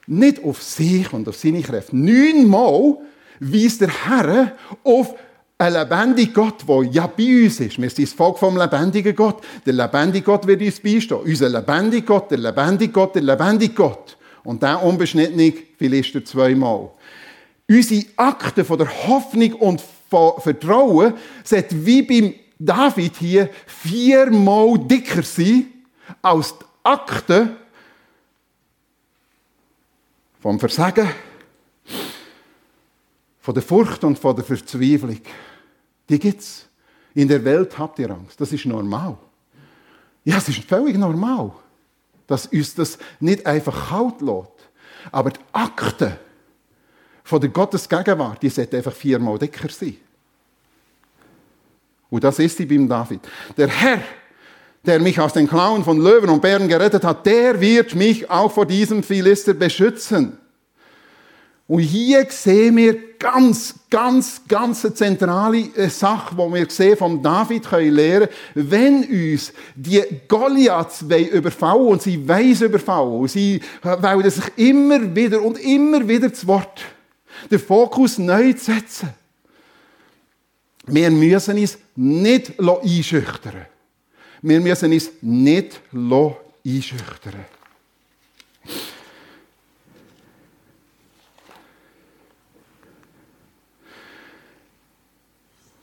nicht 0.06 0.42
auf 0.44 0.62
sich 0.62 1.12
und 1.12 1.28
auf 1.28 1.36
seine 1.36 1.62
Kräfte, 1.62 1.96
neunmal 1.96 2.98
weist 3.40 3.80
der 3.80 3.90
Herr 4.06 4.56
auf 4.84 5.14
ein 5.60 5.74
lebendiger 5.74 6.32
Gott, 6.32 6.66
der 6.66 6.82
ja 6.90 7.06
bei 7.06 7.44
uns 7.44 7.60
ist. 7.60 7.80
Wir 7.80 7.90
sind 7.90 8.08
das 8.08 8.14
Volk 8.14 8.38
vom 8.38 8.56
lebendigen 8.56 9.14
Gott. 9.14 9.42
Der 9.66 9.74
lebendige 9.74 10.24
Gott 10.24 10.46
wird 10.46 10.62
uns 10.62 10.80
beistehen. 10.80 11.20
Unser 11.20 11.50
lebendiger 11.50 12.06
Gott, 12.06 12.30
der 12.30 12.38
lebendige 12.38 12.90
Gott, 12.90 13.14
der 13.14 13.22
lebendige 13.22 13.74
Gott. 13.74 14.16
Und 14.42 14.62
der 14.62 14.82
unbeschnittene 14.82 15.52
Philister 15.76 16.24
zweimal. 16.24 16.90
Unsere 17.68 18.06
Akte 18.16 18.64
von 18.64 18.78
der 18.78 18.88
Hoffnung 19.06 19.52
und 19.52 19.82
von 20.08 20.40
Vertrauen 20.40 21.12
sollte 21.44 21.84
wie 21.84 22.02
beim 22.02 22.34
David 22.58 23.16
hier 23.16 23.50
viermal 23.66 24.78
dicker 24.78 25.22
sein 25.22 25.66
als 26.22 26.58
die 26.58 26.64
Akte 26.84 27.56
vom 30.40 30.58
Versagen, 30.58 31.10
von 33.40 33.54
der 33.54 33.62
Furcht 33.62 34.02
und 34.04 34.18
von 34.18 34.34
der 34.34 34.44
Verzweiflung. 34.44 35.20
Die 36.10 36.18
gibt 36.18 36.40
es. 36.40 36.66
In 37.14 37.28
der 37.28 37.42
Welt 37.44 37.78
habt 37.78 37.98
ihr 37.98 38.10
Angst. 38.10 38.40
Das 38.40 38.52
ist 38.52 38.66
normal. 38.66 39.16
Ja, 40.24 40.36
es 40.36 40.48
ist 40.48 40.64
völlig 40.64 40.98
normal, 40.98 41.52
dass 42.26 42.46
uns 42.46 42.74
das 42.74 42.98
nicht 43.20 43.46
einfach 43.46 43.88
kalt 43.88 44.20
lässt. 44.20 44.50
Aber 45.10 45.30
die 45.30 45.40
Akte 45.52 46.18
von 47.24 47.40
der 47.40 47.50
Gottesgegenwart, 47.50 48.42
die 48.42 48.50
sollte 48.50 48.76
einfach 48.76 48.92
viermal 48.92 49.38
dicker 49.38 49.68
sein. 49.70 49.96
Und 52.10 52.24
das 52.24 52.38
ist 52.40 52.56
sie 52.56 52.66
beim 52.66 52.88
David. 52.88 53.20
Der 53.56 53.68
Herr, 53.68 54.02
der 54.84 54.98
mich 54.98 55.18
aus 55.20 55.32
den 55.32 55.48
Klauen 55.48 55.84
von 55.84 56.00
Löwen 56.00 56.28
und 56.28 56.42
Bären 56.42 56.68
gerettet 56.68 57.04
hat, 57.04 57.24
der 57.24 57.60
wird 57.60 57.94
mich 57.94 58.28
auch 58.28 58.50
vor 58.50 58.66
diesem 58.66 59.02
Philister 59.02 59.54
beschützen. 59.54 60.39
Und 61.70 61.82
hier 61.82 62.26
sehen 62.30 62.78
wir 62.78 63.16
ganz, 63.16 63.76
ganz, 63.88 64.42
ganz 64.48 64.84
eine 64.84 64.92
zentrale 64.92 65.68
äh, 65.76 65.88
Sache, 65.88 66.34
die 66.34 66.52
wir 66.52 66.68
sehen 66.68 66.96
von 66.96 67.22
David 67.22 67.62
können 67.62 67.94
lernen 67.94 68.28
wenn 68.56 69.04
uns 69.04 69.52
die 69.76 70.02
Goliaths 70.26 71.02
überfallen 71.02 71.86
und 71.86 72.02
sie 72.02 72.26
weiss 72.26 72.62
überfallen 72.62 73.28
sie 73.28 73.60
wollen 73.84 74.28
sich 74.28 74.46
immer 74.56 75.14
wieder 75.14 75.40
und 75.40 75.60
immer 75.60 76.08
wieder 76.08 76.32
zu 76.32 76.48
Wort 76.48 76.80
den 77.48 77.60
Fokus 77.60 78.18
neu 78.18 78.52
setzen. 78.56 79.10
Wir 80.86 81.08
müssen 81.12 81.56
uns 81.56 81.78
nicht 81.94 82.58
einschüchtern 82.58 83.66
wir 84.42 84.60
müssen 84.60 84.92
uns 84.92 85.08
nicht 85.20 85.80
einschüchtern 85.94 87.44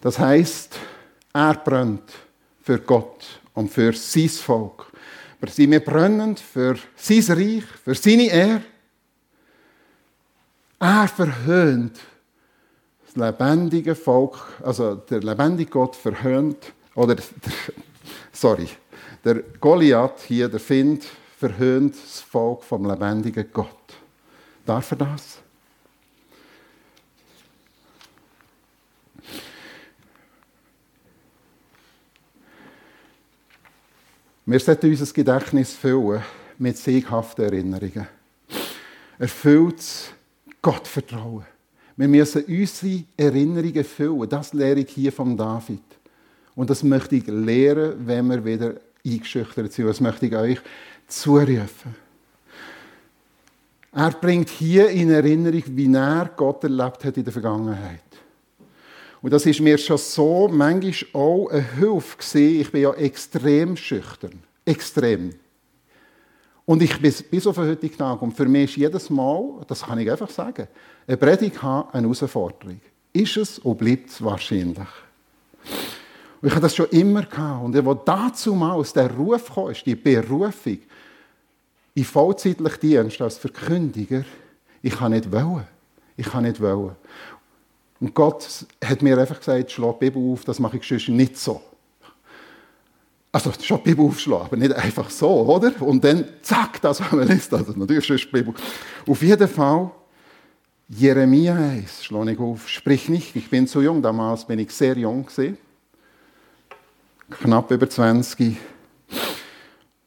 Das 0.02 0.20
heißt, 0.20 0.80
er 1.34 1.54
brennt 1.56 2.12
für 2.62 2.80
Gott 2.80 3.40
und 3.54 3.72
für 3.72 3.94
sein 3.94 4.30
Volk. 4.30 4.92
Wir 5.40 5.80
brennen 5.80 6.36
für 6.36 6.78
sein 6.96 7.24
Reich, 7.30 7.64
für 7.84 7.96
seine 7.96 8.28
Ehre. 8.28 8.62
Er 10.80 11.08
verhöhnt 11.08 12.00
das 13.06 13.16
lebendige 13.16 13.96
Volk, 13.96 14.38
also 14.64 14.96
der 14.96 15.22
lebendige 15.22 15.72
Gott 15.72 15.96
verhöhnt, 15.96 16.74
oder 16.94 17.16
der, 17.16 17.26
sorry, 18.32 18.68
der 19.24 19.44
Goliath 19.60 20.22
hier, 20.28 20.50
der 20.50 20.60
Find, 20.60 21.06
verhöhnt 21.38 21.96
das 21.96 22.22
Volk 22.22 22.64
vom 22.64 22.86
lebendigen 22.86 23.48
Gott. 23.54 23.68
Darf 24.66 24.92
er 24.92 24.98
das? 24.98 25.40
Wir 34.50 34.62
sollten 34.62 34.90
unser 34.90 35.14
Gedächtnis 35.14 35.74
füllen 35.74 36.24
mit 36.58 36.78
sieghaften 36.78 37.44
Erinnerungen. 37.44 38.08
Erfülltes 39.20 40.12
Gottvertrauen. 40.62 41.46
Wir 41.98 42.08
müssen 42.08 42.46
unsere 42.46 43.04
Erinnerungen 43.18 43.84
füllen. 43.84 44.30
Das 44.30 44.54
lehre 44.54 44.80
ich 44.80 44.90
hier 44.92 45.12
von 45.12 45.36
David. 45.36 45.82
Und 46.56 46.70
das 46.70 46.82
möchte 46.82 47.18
ich 47.18 47.28
lehren, 47.28 47.96
wenn 48.08 48.30
wir 48.30 48.46
wieder 48.46 48.76
eingeschüchtert 49.06 49.74
sind. 49.74 49.88
Das 49.90 50.00
möchte 50.00 50.28
ich 50.28 50.36
euch 50.38 50.60
zurufen. 51.10 51.96
Er 53.92 54.12
bringt 54.12 54.48
hier 54.48 54.88
in 54.92 55.12
Erinnerung, 55.12 55.64
wie 55.66 55.94
er 55.94 56.32
Gott 56.38 56.64
erlebt 56.64 57.04
hat 57.04 57.18
in 57.18 57.26
der 57.26 57.34
Vergangenheit. 57.34 58.07
Und 59.22 59.34
das 59.34 59.46
ist 59.46 59.60
mir 59.60 59.78
schon 59.78 59.98
so 59.98 60.48
manchmal 60.48 60.94
auch 61.14 61.48
eine 61.50 61.62
Hilfe 61.62 62.18
gewesen. 62.18 62.62
Ich 62.62 62.72
bin 62.72 62.82
ja 62.82 62.94
extrem 62.94 63.76
schüchtern. 63.76 64.44
Extrem. 64.66 65.34
Und 66.66 66.84
ich 66.84 67.00
bin 67.00 67.14
bis 67.32 67.48
auf 67.48 67.56
den 67.56 67.70
heutigen 67.70 67.98
Tag. 67.98 68.22
Und 68.22 68.36
für 68.36 68.46
mich 68.46 68.72
ist 68.72 68.78
jedes 68.78 69.10
Mal, 69.10 69.66
das 69.68 69.84
kann 69.84 70.00
ich 70.00 70.12
einfach 70.12 70.30
sagen, 70.30 70.68
eine 71.08 71.18
Predigt 71.18 71.62
haben 71.62 71.90
eine 71.94 72.08
Herausforderung. 72.08 72.80
Ist 73.14 73.38
es 73.38 73.60
und 73.60 73.78
bleibt 73.78 74.10
es 74.10 74.24
wahrscheinlich. 74.24 74.78
Und 76.42 76.50
ich 76.50 76.52
habe 76.52 76.62
das 76.62 76.76
schon 76.76 76.88
immer 76.90 77.24
gehabt. 77.24 77.64
Und 77.64 77.86
wo 77.86 77.94
dazu 77.94 78.54
mal 78.54 78.74
aus 78.74 78.94
der 78.94 79.12
Ruf 79.12 79.54
kam, 79.54 79.72
ist 79.72 79.86
die 79.86 79.96
Berufung 79.96 80.80
in 81.98 82.04
vollzeitlich 82.04 82.76
Dienst 82.78 83.20
als 83.22 83.40
Verkündiger, 83.40 84.24
ich 84.84 84.94
kann 84.94 85.14
nicht 85.14 85.32
wollen. 85.32 85.66
Ich 86.16 86.28
kann 86.28 86.44
nicht 86.44 86.62
wollen. 86.62 86.96
Und 88.00 88.14
Gott 88.14 88.66
hat 88.84 89.02
mir 89.02 89.18
einfach 89.18 89.40
gesagt, 89.40 89.72
schlag 89.72 90.00
die 90.00 90.10
Bibel 90.10 90.32
auf, 90.32 90.46
das 90.46 90.60
mache 90.60 90.78
ich 90.78 90.88
sonst 90.88 91.10
nicht 91.10 91.38
so. 91.38 91.62
Also 93.32 93.52
schon 93.62 93.78
die 93.78 93.90
Bibel 93.90 94.06
aufschlagen, 94.06 94.46
aber 94.46 94.58
nicht 94.58 94.74
einfach 94.74 95.10
so, 95.10 95.30
oder? 95.30 95.72
Und 95.82 96.04
dann 96.04 96.26
zack, 96.42 96.82
das, 96.82 97.02
was 97.02 97.12
man 97.12 97.28
liest. 97.28 97.54
Also 97.54 97.74
natürlich 97.74 98.06
sonst 98.06 98.26
die 98.26 98.32
Bibel. 98.32 98.54
Auf 99.08 99.22
jeden 99.22 99.48
Fall, 99.48 99.92
Jeremia 100.90 101.56
1, 101.56 102.06
schlage 102.06 102.32
ich 102.32 102.40
auf, 102.40 102.68
sprich 102.70 103.10
nicht, 103.10 103.36
ich 103.36 103.50
bin 103.50 103.68
zu 103.68 103.82
jung, 103.82 104.02
damals 104.02 104.46
bin 104.46 104.60
ich 104.60 104.72
sehr 104.72 104.98
jung 104.98 105.26
gesehen 105.26 105.58
knapp 107.30 107.72
über 107.72 107.90
20, 107.90 108.58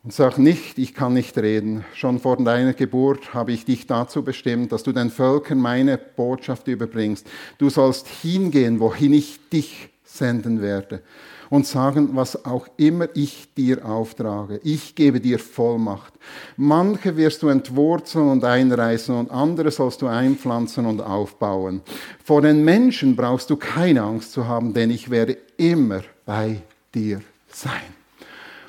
und 0.02 0.12
sag 0.12 0.38
nicht, 0.38 0.78
ich 0.78 0.94
kann 0.94 1.12
nicht 1.12 1.36
reden. 1.36 1.84
Schon 1.94 2.20
vor 2.20 2.36
deiner 2.38 2.72
Geburt 2.72 3.34
habe 3.34 3.52
ich 3.52 3.64
dich 3.64 3.86
dazu 3.86 4.22
bestimmt, 4.22 4.72
dass 4.72 4.82
du 4.82 4.92
den 4.92 5.10
Völkern 5.10 5.58
meine 5.58 5.98
Botschaft 5.98 6.68
überbringst. 6.68 7.26
Du 7.58 7.68
sollst 7.68 8.08
hingehen, 8.08 8.80
wohin 8.80 9.12
ich 9.12 9.38
dich 9.50 9.90
senden 10.04 10.62
werde 10.62 11.02
und 11.50 11.66
sagen, 11.66 12.10
was 12.14 12.46
auch 12.46 12.68
immer 12.76 13.08
ich 13.14 13.52
dir 13.54 13.84
auftrage. 13.84 14.60
Ich 14.62 14.94
gebe 14.94 15.20
dir 15.20 15.38
Vollmacht. 15.38 16.14
Manche 16.56 17.16
wirst 17.16 17.42
du 17.42 17.48
entwurzeln 17.48 18.28
und 18.28 18.44
einreißen 18.44 19.14
und 19.14 19.30
andere 19.30 19.70
sollst 19.70 20.00
du 20.00 20.06
einpflanzen 20.06 20.86
und 20.86 21.00
aufbauen. 21.00 21.82
Vor 22.24 22.40
den 22.40 22.64
Menschen 22.64 23.16
brauchst 23.16 23.50
du 23.50 23.56
keine 23.56 24.02
Angst 24.02 24.32
zu 24.32 24.46
haben, 24.46 24.72
denn 24.72 24.90
ich 24.90 25.10
werde 25.10 25.36
immer 25.56 26.02
bei 26.24 26.62
dir 26.94 27.20
sein. 27.48 27.72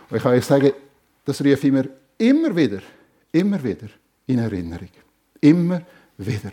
Und 0.10 0.17
ich 0.17 0.24
kann 0.24 0.34
euch 0.34 0.46
sagen, 0.46 0.72
das 1.26 1.42
ich 1.42 1.64
mir 1.64 1.90
immer 2.18 2.56
wieder, 2.56 2.82
immer 3.32 3.64
wieder 3.64 3.88
in 4.28 4.40
Erinnerung. 4.40 4.90
Immer 5.40 5.82
wieder. 6.18 6.52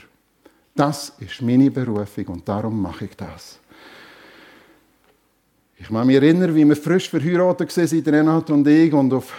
Das 0.75 1.13
ist 1.19 1.43
meine 1.43 1.71
Berufung 1.71 2.27
und 2.27 2.49
darum 2.49 2.81
mache 2.81 3.07
ich 3.07 3.17
das. 3.17 3.59
Ich 5.77 5.89
kann 5.89 6.07
mich 6.07 6.17
erinnern, 6.17 6.55
wie 6.55 6.65
wir 6.65 6.77
frisch 6.77 7.09
verheiratet 7.09 7.77
waren, 7.77 8.15
Renat 8.15 8.51
und 8.51 8.67
ich, 8.67 8.93
und 8.93 9.13
auf 9.13 9.33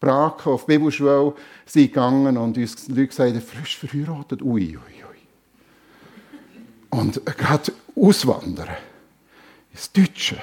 Prag, 0.00 0.46
auf 0.46 0.66
Bibelschule 0.66 1.34
sind 1.66 1.88
gegangen 1.88 2.36
und 2.36 2.56
uns 2.56 2.88
Leute 2.88 3.06
gesagt 3.08 3.42
frisch 3.42 3.78
verheiratet, 3.78 4.42
ui, 4.42 4.76
ui, 4.76 4.76
ui. 4.76 5.18
Und 6.90 7.24
gerade 7.24 7.72
auswandern 7.94 8.68
ins 9.72 9.92
Deutsche. 9.92 10.42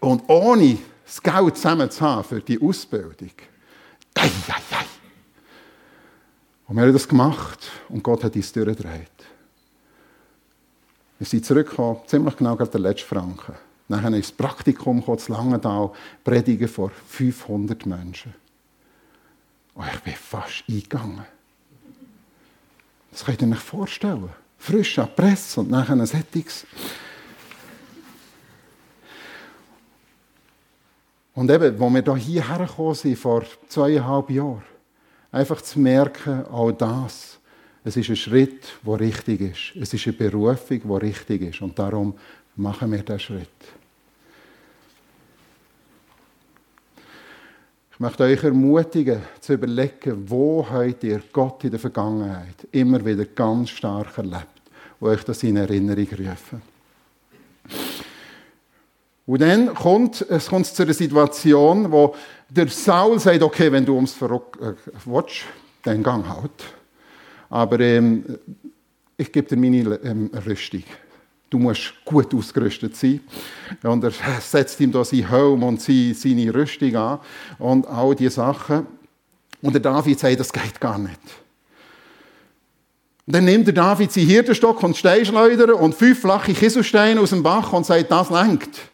Und 0.00 0.28
ohne 0.28 0.78
das 1.08 1.22
Geld 1.22 1.56
zusammen 1.56 1.90
zu 1.90 2.00
haben 2.02 2.22
für 2.22 2.40
die 2.40 2.60
Ausbildung, 2.60 3.30
ei, 4.14 4.26
ei, 4.26 4.76
ei. 4.76 4.84
Und 6.66 6.76
wir 6.76 6.82
haben 6.82 6.92
das 6.92 7.08
gemacht 7.08 7.70
und 7.88 8.02
Gott 8.02 8.24
hat 8.24 8.36
uns 8.36 8.52
durchgedreht. 8.52 9.10
Wir 11.18 11.26
sind 11.26 11.46
zurückgekommen, 11.46 12.00
ziemlich 12.06 12.36
genau 12.36 12.54
gerade 12.56 12.70
der 12.70 12.80
letzte 12.80 13.06
Franken. 13.06 13.54
Ist 13.88 14.30
das 14.30 14.32
Praktikum 14.32 15.02
zu 15.18 15.32
Langenthal, 15.32 15.90
predigen 16.22 16.68
vor 16.68 16.90
500 16.90 17.86
Menschen. 17.86 18.34
Und 19.74 19.86
ich 19.94 20.00
bin 20.00 20.14
fast 20.14 20.64
eingegangen. 20.68 21.24
Das 23.10 23.24
könnt 23.24 23.40
ihr 23.40 23.50
euch 23.50 23.58
vorstellen. 23.58 24.28
Frisch 24.58 24.98
an 24.98 25.08
Presse 25.16 25.60
und 25.60 25.70
nachher 25.70 25.94
ein 25.94 26.04
Sättiges. 26.04 26.66
Und 31.38 31.52
eben, 31.52 31.78
wo 31.78 31.88
wir 31.88 32.16
hierher 32.16 32.66
gekommen 32.66 32.96
sind, 32.96 33.16
vor 33.16 33.44
zweieinhalb 33.68 34.28
Jahren, 34.28 34.64
einfach 35.30 35.62
zu 35.62 35.78
merken, 35.78 36.44
auch 36.46 36.72
das, 36.72 37.38
es 37.84 37.96
ist 37.96 38.08
ein 38.08 38.16
Schritt, 38.16 38.64
der 38.84 38.98
richtig 38.98 39.40
ist. 39.42 39.76
Es 39.80 39.94
ist 39.94 40.04
eine 40.08 40.16
Berufung, 40.16 40.80
die 40.82 41.06
richtig 41.06 41.42
ist. 41.42 41.62
Und 41.62 41.78
darum 41.78 42.12
machen 42.56 42.90
wir 42.90 43.04
diesen 43.04 43.20
Schritt. 43.20 43.48
Ich 47.92 48.00
möchte 48.00 48.24
euch 48.24 48.42
ermutigen, 48.42 49.22
zu 49.38 49.52
überlegen, 49.52 50.28
wo 50.28 50.66
habt 50.68 51.04
ihr 51.04 51.22
Gott 51.32 51.62
in 51.62 51.70
der 51.70 51.78
Vergangenheit 51.78 52.66
immer 52.72 53.04
wieder 53.06 53.26
ganz 53.26 53.70
stark 53.70 54.18
erlebt, 54.18 54.60
wo 54.98 55.06
euch 55.06 55.22
das 55.22 55.40
in 55.44 55.56
Erinnerung 55.56 56.08
rufen. 56.18 56.77
Und 59.28 59.42
dann 59.42 59.74
kommt 59.74 60.24
es 60.30 60.46
kommt 60.46 60.64
zu 60.64 60.82
einer 60.82 60.94
Situation, 60.94 61.92
wo 61.92 62.14
der 62.48 62.66
Saul 62.68 63.20
sagt, 63.20 63.42
okay, 63.42 63.70
wenn 63.70 63.84
du 63.84 63.94
ums 63.94 64.14
Verrock 64.14 64.58
äh, 64.58 64.72
willst, 65.04 65.42
dann 65.82 66.02
gang 66.02 66.26
halt. 66.26 66.50
Aber 67.50 67.78
ähm, 67.78 68.24
ich 69.18 69.30
gebe 69.30 69.46
dir 69.46 69.58
meine 69.58 69.96
ähm, 70.02 70.30
Rüstung. 70.46 70.82
Du 71.50 71.58
musst 71.58 71.92
gut 72.06 72.34
ausgerüstet 72.34 72.96
sein. 72.96 73.20
Und 73.82 74.02
er 74.02 74.12
setzt 74.40 74.80
ihm 74.80 74.92
da 74.92 75.04
sein 75.04 75.28
Helm 75.28 75.62
und 75.62 75.82
seine 75.82 76.54
Rüstung 76.54 76.96
an 76.96 77.18
und 77.58 77.86
all 77.86 78.14
diese 78.14 78.36
Sachen. 78.36 78.86
Und 79.60 79.74
der 79.74 79.82
David 79.82 80.18
sagt, 80.18 80.40
das 80.40 80.50
geht 80.50 80.80
gar 80.80 80.96
nicht. 80.96 81.20
Dann 83.26 83.44
nimmt 83.44 83.66
der 83.66 83.74
David 83.74 84.10
seinen 84.10 84.26
Hirtenstock 84.26 84.82
und 84.82 84.96
Steinschleuder 84.96 85.76
und 85.78 85.94
fünf 85.94 86.22
flache 86.22 86.54
Kieselsteine 86.54 87.20
aus 87.20 87.28
dem 87.28 87.42
Bach 87.42 87.74
und 87.74 87.84
sagt, 87.84 88.10
das 88.10 88.30
lenkt. 88.30 88.87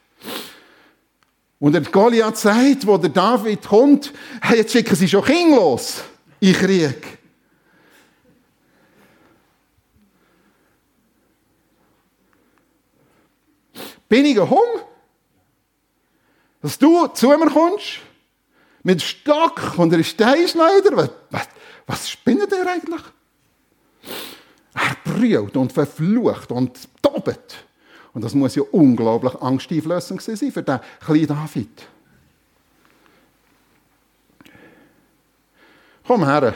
Und 1.64 1.72
der 1.72 1.81
Goliath 1.81 2.37
sagt, 2.37 2.87
wo 2.87 2.98
der 2.98 3.09
David 3.09 3.66
kommt, 3.66 4.12
hey, 4.42 4.59
jetzt 4.59 4.72
schicken 4.72 4.94
sie 4.94 5.09
schon 5.09 5.24
Kinder 5.24 5.57
los 5.57 6.05
in 6.38 6.53
Krieg. 6.53 7.18
Bin 14.11 14.27
ich 14.27 14.38
ein 14.38 14.50
Hung? 14.50 14.59
Dass 16.61 16.79
du 16.79 17.07
zu 17.07 17.29
mir 17.29 17.46
kommst, 17.46 18.00
mit 18.83 19.00
Stock 19.00 19.79
und 19.79 19.94
einer 19.94 20.05
Steinschneider? 20.05 20.94
Was, 20.94 21.11
was, 21.31 21.48
was 21.87 22.11
spinnt 22.11 22.53
ihr 22.53 22.70
eigentlich? 22.70 23.00
Er 24.74 24.96
brüllt 25.03 25.57
und 25.57 25.72
verflucht 25.72 26.53
und 26.53 26.79
tobt. 27.00 27.64
Und 28.14 28.22
das 28.22 28.35
muss 28.35 28.55
ja 28.55 28.62
unglaublich 28.70 29.35
angsteinflößend 29.35 30.22
sein 30.22 30.53
für 30.53 30.62
den 30.62 30.79
kleinen 31.00 31.27
David. 31.27 31.88
Komm 36.07 36.24
her, 36.24 36.55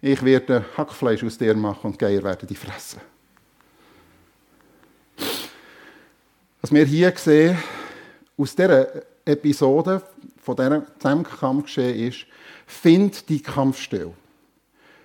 ich 0.00 0.22
werde 0.22 0.64
Hackfleisch 0.76 1.24
aus 1.24 1.36
dir 1.36 1.54
machen 1.54 1.90
und 1.90 1.98
Geier 1.98 2.22
werden 2.22 2.46
die 2.46 2.54
fressen. 2.54 3.00
Was 6.60 6.72
wir 6.72 6.84
hier 6.84 7.12
sehen, 7.16 7.58
aus 8.36 8.54
dieser 8.54 8.86
Episode, 9.24 10.02
von 10.40 10.56
diesem 10.56 11.24
Kampf 11.24 11.64
geschehen 11.64 12.08
ist, 12.08 12.26
find 12.66 13.28
die 13.28 13.42
Kampfstelle. 13.42 14.12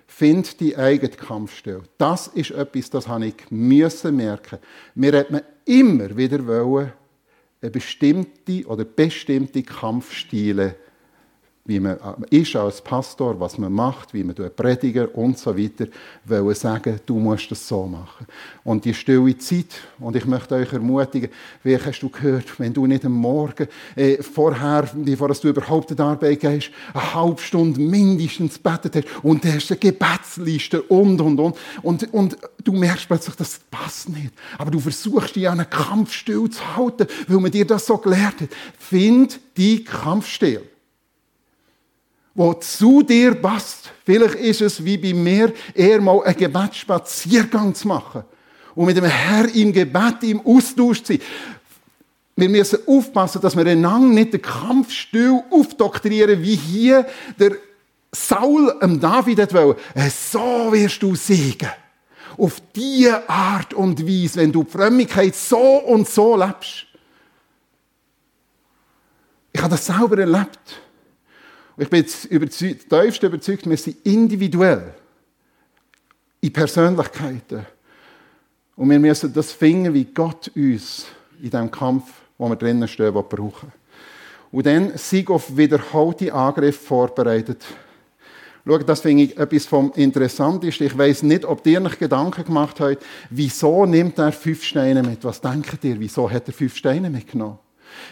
Find 0.07 0.59
die 0.59 0.77
eigene 0.77 1.11
Kampfstelle. 1.11 1.83
Das 1.97 2.27
ist 2.27 2.51
etwas, 2.51 2.89
das 2.89 3.07
habe 3.07 3.27
ich 3.27 3.35
müssen 3.49 4.15
merken. 4.15 4.59
Mir 4.93 5.17
hat 5.17 5.31
man 5.31 5.41
immer 5.65 6.15
wieder 6.15 6.45
wollen, 6.45 6.93
eine 7.61 7.71
bestimmte 7.71 8.65
oder 8.67 8.85
bestimmte 8.85 9.63
Kampfstile 9.63 10.75
wie 11.65 11.79
man 11.79 11.97
äh, 11.97 12.41
ist 12.41 12.55
als 12.55 12.79
Pastor, 12.81 13.39
was 13.39 13.57
man 13.57 13.73
macht, 13.73 14.13
wie 14.13 14.23
man 14.23 14.35
Prediger 14.55 15.13
und 15.15 15.37
so 15.39 15.57
weiter, 15.57 15.87
wollen 16.25 16.53
sagen, 16.53 16.99
du 17.05 17.17
musst 17.17 17.49
das 17.49 17.67
so 17.67 17.87
machen. 17.87 18.27
Und 18.63 18.85
die 18.85 18.93
stille 18.93 19.35
Zeit, 19.39 19.81
und 19.99 20.15
ich 20.15 20.25
möchte 20.25 20.55
euch 20.55 20.71
ermutigen, 20.71 21.29
wie 21.63 21.77
hast 21.77 22.01
du 22.01 22.09
gehört, 22.09 22.59
wenn 22.59 22.71
du 22.71 22.85
nicht 22.85 23.03
am 23.03 23.13
Morgen 23.13 23.67
äh, 23.95 24.21
vorher, 24.21 24.87
bevor 24.93 25.29
du 25.29 25.47
überhaupt 25.47 25.89
in 25.89 25.97
die 25.97 26.03
Arbeit 26.03 26.39
gehst, 26.39 26.69
eine 26.93 27.13
halbe 27.15 27.41
Stunde 27.41 27.81
mindestens 27.81 28.59
betet 28.59 28.97
hast 28.97 29.23
und 29.23 29.43
du 29.43 29.51
hast 29.51 29.71
eine 29.71 29.79
Gebetsliste 29.79 30.83
und, 30.83 31.19
und, 31.19 31.39
und, 31.39 31.57
und, 31.81 32.13
und 32.13 32.37
du 32.63 32.73
merkst 32.73 33.07
plötzlich, 33.07 33.35
das 33.37 33.59
passt 33.71 34.09
nicht. 34.09 34.33
Aber 34.59 34.69
du 34.69 34.79
versuchst 34.79 35.35
dich 35.35 35.49
an 35.49 35.59
einen 35.59 35.69
Kampf 35.69 36.13
still 36.13 36.47
zu 36.47 36.75
halten, 36.75 37.07
weil 37.27 37.39
man 37.39 37.51
dir 37.51 37.65
das 37.65 37.87
so 37.87 37.97
gelehrt 37.97 38.41
hat. 38.41 38.49
Find 38.77 39.39
die 39.57 39.83
Kampfstelle 39.83 40.74
wo 42.35 42.53
zu 42.53 43.01
dir 43.01 43.33
passt. 43.35 43.91
Vielleicht 44.05 44.35
ist 44.35 44.61
es 44.61 44.83
wie 44.83 44.97
bei 44.97 45.13
mir, 45.13 45.53
eher 45.73 46.01
mal 46.01 46.21
einen 46.23 46.37
Gebetsspaziergang 46.37 47.73
zu 47.73 47.87
machen 47.87 48.23
und 48.75 48.85
mit 48.85 48.97
dem 48.97 49.05
Herr 49.05 49.53
im 49.55 49.71
Gebet, 49.71 50.21
im 50.23 50.45
Austausch 50.45 51.01
zu 51.01 51.13
sein. 51.13 51.21
Wir 52.35 52.49
müssen 52.49 52.79
aufpassen, 52.85 53.41
dass 53.41 53.55
wir 53.55 53.65
einander 53.65 54.13
nicht 54.13 54.33
den 54.33 54.41
Kampfstil 54.41 55.41
aufdoktrieren, 55.49 56.41
wie 56.41 56.55
hier 56.55 57.07
der 57.39 57.55
Saul 58.11 58.75
am 58.81 58.99
David 58.99 59.39
hat 59.39 59.53
wollen. 59.53 59.77
Äh, 59.93 60.09
so 60.09 60.71
wirst 60.71 61.01
du 61.01 61.15
siegen. 61.15 61.69
Auf 62.37 62.61
diese 62.75 63.29
Art 63.29 63.73
und 63.73 64.05
Weise, 64.05 64.41
wenn 64.41 64.51
du 64.51 64.65
die 64.65 64.71
Frömmigkeit 64.71 65.33
so 65.33 65.57
und 65.57 66.09
so 66.09 66.35
lebst. 66.35 66.85
Ich 69.53 69.61
habe 69.61 69.71
das 69.71 69.85
selber 69.85 70.17
erlebt. 70.17 70.81
Ich 71.77 71.89
bin 71.89 72.01
jetzt 72.01 72.25
überzeugt, 72.25 72.89
tiefst 72.89 73.23
überzeugt, 73.23 73.69
wir 73.69 73.77
sind 73.77 73.97
individuell 74.05 74.93
in 76.39 76.53
Persönlichkeiten. 76.53 77.65
Und 78.75 78.89
wir 78.89 78.99
müssen 78.99 79.33
das 79.33 79.51
finden, 79.51 79.93
wie 79.93 80.05
Gott 80.05 80.51
uns 80.55 81.05
in 81.37 81.49
diesem 81.49 81.71
Kampf, 81.71 82.11
wo 82.37 82.47
wir 82.47 82.55
drinnen 82.55 82.87
stehen, 82.87 83.13
brauchen. 83.13 83.71
Und 84.51 84.65
dann 84.65 84.97
sind 84.97 85.29
auf 85.29 85.55
wiederholte 85.55 86.33
Angriffe 86.33 86.79
vorbereitet. 86.79 87.65
Schau, 88.65 88.77
das 88.79 89.01
finde 89.01 89.23
ich 89.23 89.37
etwas 89.37 89.65
vom 89.65 89.91
Interessantesten. 89.95 90.87
Ich 90.87 90.97
weiß 90.97 91.23
nicht, 91.23 91.45
ob 91.45 91.65
ihr 91.67 91.81
euch 91.83 91.99
Gedanken 91.99 92.45
gemacht 92.45 92.79
habt, 92.79 93.03
wieso 93.29 93.85
nimmt 93.85 94.17
er 94.17 94.31
fünf 94.31 94.63
Steine 94.63 95.03
mit? 95.03 95.23
Was 95.23 95.41
denkt 95.41 95.83
ihr? 95.83 95.99
Wieso 95.99 96.29
hat 96.29 96.47
er 96.47 96.53
fünf 96.53 96.75
Steine 96.75 97.09
mitgenommen? 97.09 97.59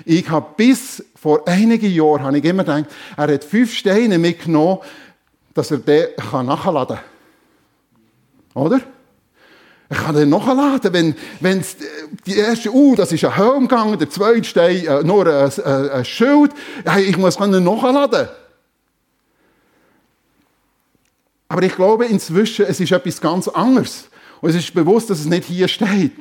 Ich 0.05 0.29
habe 0.29 0.53
bis 0.55 1.03
vor 1.15 1.47
einigen 1.47 1.91
Jahren 1.91 2.23
habe 2.23 2.37
ich 2.37 2.45
immer 2.45 2.63
gedacht, 2.63 2.85
er 3.15 3.33
hat 3.33 3.43
fünf 3.43 3.73
Steine 3.73 4.17
mitgenommen, 4.17 4.79
dass 5.53 5.71
er 5.71 5.77
den 5.77 6.07
nachladen 6.31 6.97
kann. 6.97 8.63
Oder? 8.63 8.81
Ich 9.89 9.97
kann 9.97 10.15
den 10.15 10.29
nachladen, 10.29 10.91
wenn, 10.91 11.15
wenn 11.39 11.63
die 12.25 12.37
erste, 12.37 12.73
uh, 12.73 12.95
das 12.95 13.11
ist 13.11 13.23
ein 13.25 13.35
Helm 13.35 13.67
gegangen, 13.67 13.99
der 13.99 14.09
zweite 14.09 14.43
Stein, 14.43 14.85
äh, 14.85 15.03
nur 15.03 15.27
ein, 15.27 15.51
ein, 15.63 15.89
ein 15.89 16.05
Schild. 16.05 16.51
Ich 16.97 17.17
muss 17.17 17.39
ihn 17.39 17.63
nachladen. 17.63 18.27
Aber 21.47 21.61
ich 21.61 21.75
glaube 21.75 22.05
inzwischen, 22.05 22.65
es 22.65 22.79
ist 22.79 22.91
etwas 22.91 23.21
ganz 23.21 23.47
anderes. 23.47 24.05
Und 24.41 24.49
es 24.49 24.55
ist 24.55 24.73
bewusst, 24.73 25.11
dass 25.11 25.19
es 25.19 25.25
nicht 25.25 25.45
hier 25.45 25.67
steht. 25.67 26.17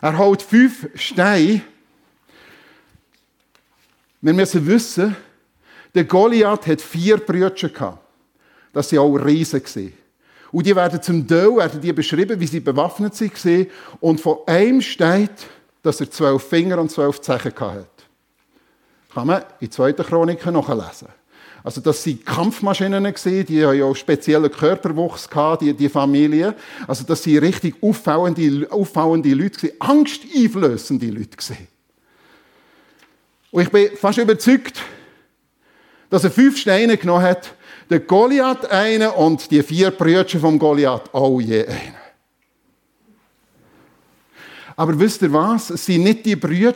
Er 0.00 0.16
holt 0.16 0.40
fünf 0.40 0.88
Steine 0.94 1.60
wir 4.20 4.32
müssen 4.32 4.66
wissen, 4.66 5.16
der 5.94 6.04
Goliath 6.04 6.66
hat 6.66 6.80
vier 6.80 7.18
Brüder 7.18 7.50
gehabt. 7.50 7.98
Das 8.72 8.92
waren 8.92 9.00
auch 9.00 9.16
Riesen. 9.16 9.62
Und 10.52 10.66
die 10.66 10.76
werden 10.76 11.02
zum 11.02 11.26
Teil 11.26 11.56
werden 11.56 11.80
die 11.80 11.92
beschrieben, 11.92 12.38
wie 12.38 12.46
sie 12.46 12.60
bewaffnet 12.60 13.18
waren. 13.20 13.66
Und 14.00 14.20
von 14.20 14.38
einem 14.46 14.80
steht, 14.80 15.46
dass 15.82 16.00
er 16.00 16.10
zwölf 16.10 16.42
Finger 16.42 16.78
und 16.78 16.90
zwölf 16.90 17.20
Zehen 17.20 17.40
hatte. 17.40 17.86
Kann 19.12 19.26
man 19.26 19.42
in 19.60 19.70
2. 19.70 19.92
Chroniken 19.94 20.52
nachlesen. 20.52 21.08
Also 21.64 21.80
das 21.80 22.06
waren 22.06 22.24
Kampfmaschinen, 22.24 23.12
die 23.24 23.66
haben 23.66 23.82
auch 23.82 23.96
speziellen 23.96 24.50
Körperwuchs 24.50 25.28
die, 25.60 25.74
die 25.74 25.88
Familie. 25.88 26.54
Also 26.86 27.04
das 27.04 27.26
waren 27.26 27.38
richtig 27.38 27.74
auffallende, 27.82 28.70
auffallende 28.70 29.34
Leute, 29.34 29.72
angsteinflößende 29.80 31.06
Leute. 31.06 31.36
Und 33.56 33.62
ich 33.62 33.70
bin 33.70 33.96
fast 33.96 34.18
überzeugt, 34.18 34.82
dass 36.10 36.24
er 36.24 36.30
fünf 36.30 36.58
Steine 36.58 36.98
genommen 36.98 37.22
hat, 37.22 37.54
der 37.88 38.00
Goliath 38.00 38.70
einen 38.70 39.08
und 39.08 39.50
die 39.50 39.62
vier 39.62 39.92
Brüder 39.92 40.28
vom 40.28 40.58
Goliath 40.58 41.14
auch 41.14 41.40
je 41.40 41.66
einen. 41.66 41.94
Aber 44.76 44.98
wisst 44.98 45.22
ihr 45.22 45.32
was? 45.32 45.70
Es 45.70 45.88
waren 45.88 46.02
nicht 46.02 46.26
die 46.26 46.36
Brüder 46.36 46.74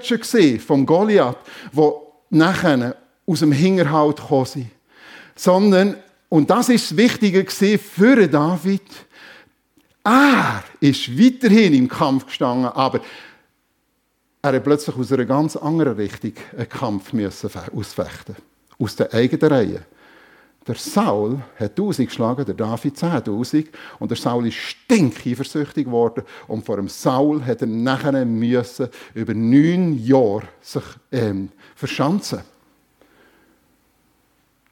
vom 0.58 0.86
Goliath, 0.86 1.36
die 1.70 1.90
nachher 2.30 2.96
aus 3.26 3.40
dem 3.40 3.52
Hinterhalt 3.52 4.16
gekommen 4.16 4.46
sind, 4.46 4.70
sondern, 5.36 5.96
und 6.30 6.48
das 6.48 6.70
ist 6.70 6.92
das 6.92 6.96
Wichtige 6.96 7.44
für 7.76 8.26
David, 8.26 8.80
er 10.02 10.64
ist 10.80 11.10
weiterhin 11.18 11.74
im 11.74 11.88
Kampf 11.90 12.24
gestanden, 12.24 12.68
aber 12.68 13.02
er 14.42 14.52
hat 14.54 14.64
plötzlich 14.64 14.96
aus 14.96 15.12
einer 15.12 15.26
ganz 15.26 15.56
anderen 15.56 15.96
Richtung 15.96 16.32
einen 16.56 16.68
Kampf 16.68 17.12
ausfechten 17.74 18.36
Aus 18.78 18.96
der 18.96 19.12
eigenen 19.12 19.52
Reihe. 19.52 19.82
Der 20.66 20.74
Saul 20.74 21.40
hat 21.58 21.70
1000 21.70 22.08
geschlagen, 22.08 22.44
der 22.44 22.54
David 22.54 22.94
10.000. 22.94 23.68
Und 23.98 24.10
der 24.10 24.18
Saul 24.18 24.46
ist 24.46 24.56
stinkeifersüchtig 24.56 25.86
geworden. 25.86 26.22
Und 26.48 26.64
vor 26.64 26.76
dem 26.76 26.88
Saul 26.88 27.44
hat 27.44 27.62
er 27.62 27.66
nachher 27.66 28.24
müssen 28.24 28.88
über 29.14 29.34
neun 29.34 29.98
Jahre 29.98 30.42
sich 30.60 30.84
ähm, 31.12 31.50
verschanzen. 31.74 32.40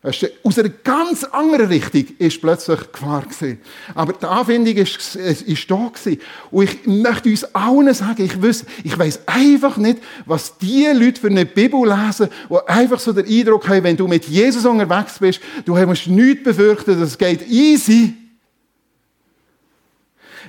Aus 0.00 0.58
einer 0.58 0.68
ganz 0.68 1.24
anderen 1.24 1.66
Richtung 1.66 2.04
ist 2.18 2.40
plötzlich 2.40 2.92
Gefahr 2.92 3.22
gewesen. 3.22 3.60
Aber 3.96 4.12
die 4.12 4.26
Anwendung 4.26 4.76
ist, 4.76 5.16
ist 5.16 5.68
da 5.68 5.90
gewesen. 5.92 6.20
Und 6.52 6.64
ich 6.64 6.86
möchte 6.86 7.28
uns 7.28 7.42
allen 7.52 7.92
sagen, 7.92 8.24
ich 8.24 8.40
weiß, 8.40 8.64
ich 8.84 8.96
weiß 8.96 9.26
einfach 9.26 9.76
nicht, 9.76 9.98
was 10.24 10.56
die 10.58 10.86
Leute 10.94 11.20
für 11.20 11.26
eine 11.26 11.44
Bibel 11.44 11.80
lesen, 11.80 12.28
die 12.48 12.68
einfach 12.68 13.00
so 13.00 13.12
den 13.12 13.26
Eindruck 13.26 13.68
haben, 13.68 13.82
wenn 13.82 13.96
du 13.96 14.06
mit 14.06 14.26
Jesus 14.26 14.64
unterwegs 14.64 15.18
bist, 15.18 15.40
du 15.64 15.74
musst 15.74 16.06
nichts 16.06 16.44
befürchten, 16.44 17.00
das 17.00 17.18
geht 17.18 17.48
easy. 17.48 18.14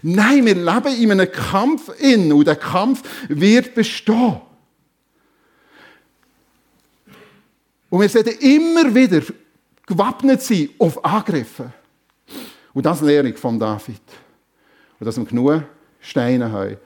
Nein, 0.04 0.46
wir 0.46 0.56
leben 0.56 1.02
in 1.02 1.12
einem 1.12 1.32
Kampf 1.32 1.90
in 2.00 2.32
und 2.32 2.46
der 2.46 2.56
Kampf 2.56 3.02
wird 3.28 3.74
bestehen. 3.74 4.42
Und 7.90 8.02
wir 8.02 8.10
sollten 8.10 8.38
immer 8.40 8.94
wieder 8.94 9.22
gewappnet 9.86 10.42
sein 10.42 10.70
auf 10.78 11.04
Angriffe. 11.04 11.72
Und 12.74 12.86
das 12.86 13.02
lehre 13.02 13.28
ich 13.30 13.38
von 13.38 13.60
David. 13.60 14.02
Und 15.00 15.06
dass 15.06 15.18
wir 15.18 15.26
genug 15.26 15.64
Steine 16.00 16.52
haben 16.52 16.78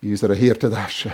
in 0.00 0.10
unserer 0.10 0.34
Hirtentasche. 0.34 1.12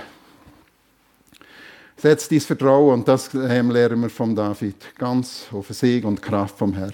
Setz 1.97 2.29
dein 2.29 2.41
Vertrauen, 2.41 2.95
und 2.95 3.09
das 3.09 3.33
lernen 3.33 4.01
wir 4.03 4.11
von 4.11 4.35
David, 4.35 4.95
ganz 4.97 5.47
auf 5.53 5.69
Sieg 5.69 6.05
und 6.05 6.21
Kraft 6.21 6.59
vom 6.59 6.75
Herrn. 6.75 6.93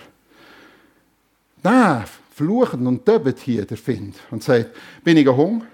Der 1.63 2.05
flucht 2.35 2.75
und 2.75 3.07
döbet 3.07 3.39
hier, 3.41 3.65
der 3.65 3.77
Find, 3.77 4.17
und 4.31 4.43
sagt, 4.43 4.71
bin 5.03 5.17
ich 5.17 5.27
Hunger? 5.27 5.67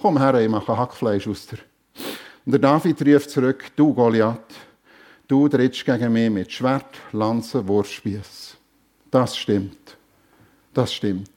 Komm 0.00 0.18
her, 0.18 0.34
ich 0.34 0.48
mache 0.48 0.76
Hackfleisch 0.76 1.28
aus 1.28 1.46
dir. 1.46 1.58
Und 2.44 2.52
der 2.52 2.60
David 2.60 3.00
rief 3.02 3.28
zurück, 3.28 3.64
du 3.76 3.94
Goliath, 3.94 4.54
du 5.28 5.48
trittst 5.48 5.84
gegen 5.84 6.12
mich 6.12 6.30
mit 6.30 6.50
Schwert, 6.50 6.98
Lanze, 7.12 7.66
Wurfspieß. 7.66 8.56
Das 9.10 9.36
stimmt. 9.36 9.96
Das 10.74 10.92
stimmt. 10.92 11.30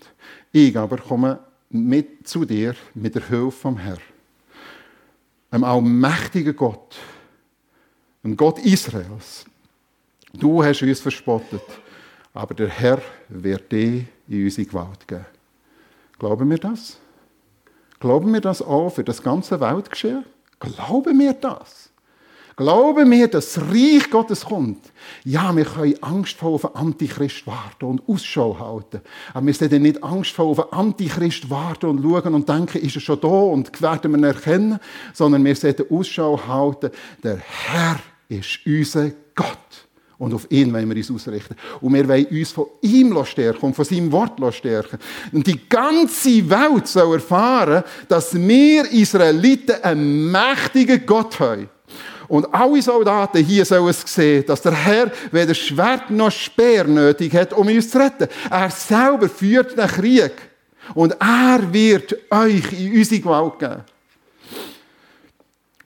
Ich 0.52 0.76
aber 0.78 0.98
komme 0.98 1.40
mit 1.70 2.28
zu 2.28 2.46
dir 2.46 2.76
mit 2.94 3.16
der 3.16 3.28
Hilfe 3.28 3.52
vom 3.52 3.78
Herrn. 3.78 4.00
Einem 5.52 5.64
allmächtigen 5.64 6.56
Gott, 6.56 6.96
einem 8.24 8.36
Gott 8.36 8.60
Israels. 8.60 9.46
Du 10.34 10.64
hast 10.64 10.82
uns 10.82 11.00
verspottet, 11.00 11.62
aber 12.34 12.54
der 12.54 12.70
Herr 12.70 13.02
wird 13.30 13.72
dir 13.72 14.06
in 14.28 14.44
unsere 14.44 14.68
Gewalt 14.68 15.08
geben. 15.08 15.26
Glauben 16.18 16.50
wir 16.50 16.58
das? 16.58 16.98
Glauben 18.00 18.34
wir 18.34 18.42
das 18.42 18.62
auch 18.62 18.90
für 18.90 19.04
das 19.04 19.22
ganze 19.22 19.60
Weltgeschehen? 19.60 20.26
Glauben 20.66 21.20
wir 21.20 21.34
das? 21.34 21.90
Glauben 22.58 23.12
wir, 23.12 23.28
dass 23.28 23.54
das 23.54 23.64
Reich 23.66 24.10
Gottes 24.10 24.46
kommt? 24.46 24.92
Ja, 25.26 25.54
wir 25.56 25.66
können 25.66 26.02
angstvoll 26.02 26.54
auf 26.54 26.62
den 26.62 26.76
Antichrist 26.76 27.46
warten 27.46 27.86
und 27.86 28.08
Ausschau 28.08 28.58
halten. 28.58 29.02
Aber 29.34 29.46
wir 29.46 29.54
sollten 29.54 29.82
nicht 29.82 30.02
angstvoll 30.02 30.48
auf 30.48 30.70
den 30.70 30.72
Antichrist 30.72 31.50
warten 31.50 31.88
und 31.88 32.02
schauen 32.02 32.34
und 32.34 32.48
denken, 32.48 32.78
ist 32.78 32.96
er 32.96 33.02
schon 33.02 33.20
da 33.20 33.28
und 33.28 33.82
werden 33.82 34.12
wir 34.12 34.18
ihn 34.18 34.24
erkennen, 34.24 34.80
sondern 35.14 35.44
wir 35.44 35.56
sollten 35.56 35.94
Ausschau 35.94 36.48
halten. 36.48 36.92
Der 37.24 37.40
Herr 37.40 38.00
ist 38.30 38.60
unser 38.66 39.12
Gott. 39.36 39.85
Und 40.18 40.34
auf 40.34 40.50
ihn 40.50 40.74
wollen 40.74 40.90
wir 40.90 40.96
uns 40.96 41.12
ausrichten. 41.12 41.56
Und 41.82 41.94
wir 41.94 42.08
wollen 42.08 42.26
uns 42.26 42.52
von 42.52 42.68
ihm 42.82 43.26
stärken 43.26 43.66
und 43.66 43.76
von 43.76 43.86
seinem 43.86 44.12
Wort 44.12 44.40
stärken. 44.54 44.98
Und 45.32 45.46
die 45.46 45.68
ganze 45.68 46.50
Welt 46.50 46.88
soll 46.88 47.16
erfahren, 47.16 47.84
dass 48.08 48.34
wir 48.34 48.90
Israeliten 48.92 49.76
einen 49.84 50.32
mächtigen 50.32 51.06
Gott 51.06 51.40
haben. 51.40 51.70
Und 52.28 52.52
alle 52.54 52.82
Soldaten 52.82 53.44
hier 53.44 53.66
sollen 53.66 53.90
es 53.90 54.02
sehen, 54.02 54.46
dass 54.48 54.62
der 54.62 54.74
Herr 54.74 55.12
weder 55.32 55.54
Schwert 55.54 56.10
noch 56.10 56.32
Speer 56.32 56.86
nötig 56.86 57.34
hat, 57.36 57.54
um 57.54 57.68
uns 57.68 57.90
zu 57.90 58.00
retten. 58.00 58.28
Er 58.50 58.70
selber 58.72 59.30
führt 59.30 59.78
den 59.78 59.88
Krieg. 59.88 60.34
Und 60.94 61.16
er 61.20 61.62
wird 61.72 62.16
euch 62.32 62.72
in 62.74 62.98
unsere 62.98 63.22
Gewalt 63.22 63.60
geben. 63.60 63.84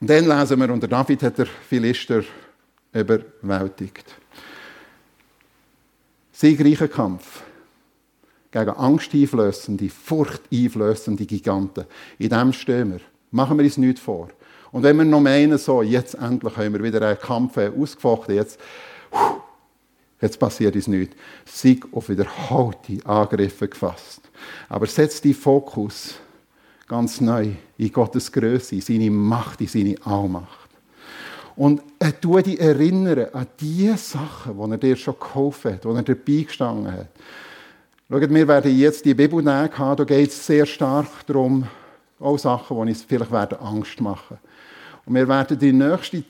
Und 0.01 0.09
dann 0.09 0.27
lesen 0.27 0.59
wir, 0.59 0.71
und 0.71 0.82
der 0.82 0.89
David 0.89 1.23
hat 1.23 1.38
der 1.38 1.45
Philister 1.45 2.23
überwältigt. 2.94 4.06
Siegreicher 6.32 6.88
Kampf 6.88 7.44
gegen 8.52 8.70
angsteinflößende, 8.70 9.90
furchteinflößende 9.90 11.26
Giganten. 11.26 11.86
In 12.18 12.30
dem 12.30 12.54
stehen 12.54 12.94
wir. 12.94 13.02
Machen 13.32 13.58
wir 13.58 13.66
uns 13.66 13.78
nichts 13.78 14.02
vor. 14.02 14.30
Und 14.72 14.84
wenn 14.84 14.98
wir 14.98 15.06
noch 15.06 15.20
meinen, 15.20 15.58
so, 15.58 15.82
jetzt 15.82 16.16
endlich 16.16 16.56
haben 16.56 16.74
wir 16.74 16.84
wieder 16.84 17.02
einen 17.06 17.20
Kampf 17.20 17.58
ausgefochten, 17.58 18.36
jetzt, 18.36 18.60
jetzt 20.22 20.40
passiert 20.40 20.76
uns 20.76 20.88
nichts. 20.88 21.16
Sieg 21.46 21.86
auf 21.92 22.10
wiederholte 22.10 23.06
Angriffe 23.06 23.68
gefasst. 23.68 24.22
Aber 24.68 24.88
setz 24.88 25.22
die 25.22 25.34
Fokus 25.34 26.16
ganz 26.88 27.22
neu 27.22 27.52
in 27.78 27.92
Gottes 27.92 28.32
Größe, 28.32 28.76
in 28.76 28.82
seine 28.82 29.12
Macht, 29.12 29.62
in 29.62 29.68
seine 29.68 29.96
Allmacht. 30.06 30.68
Und 31.60 31.82
er 31.99 32.18
tut 32.18 32.45
dich 32.45 32.57
erinnern 32.57 33.26
an 33.34 33.45
die 33.60 33.91
Sachen, 33.97 34.55
die 34.57 34.72
er 34.72 34.78
dir 34.78 34.95
schon 34.95 35.16
geholfen 35.20 35.74
hat, 35.74 35.84
die 35.84 35.89
er 35.89 36.03
dir 36.03 36.16
beigestanden 36.16 36.89
hat. 36.89 37.07
Schaut, 38.10 38.30
wir 38.34 38.47
werden 38.47 38.78
jetzt 38.78 39.03
die 39.03 39.14
Bibel 39.14 39.43
nehmen, 39.43 39.70
da 39.78 40.03
geht 40.05 40.30
es 40.30 40.45
sehr 40.45 40.66
stark 40.66 41.28
darum, 41.28 41.68
auch 42.18 42.39
Sachen, 42.39 42.78
die 42.78 42.91
uns 42.91 43.03
vielleicht 43.03 43.62
Angst 43.62 43.99
machen 43.99 44.38
werden. 44.38 44.39
Und 45.05 45.16
wir 45.16 45.28
werden 45.28 45.60
die 45.60 45.74
nächste 45.74 46.24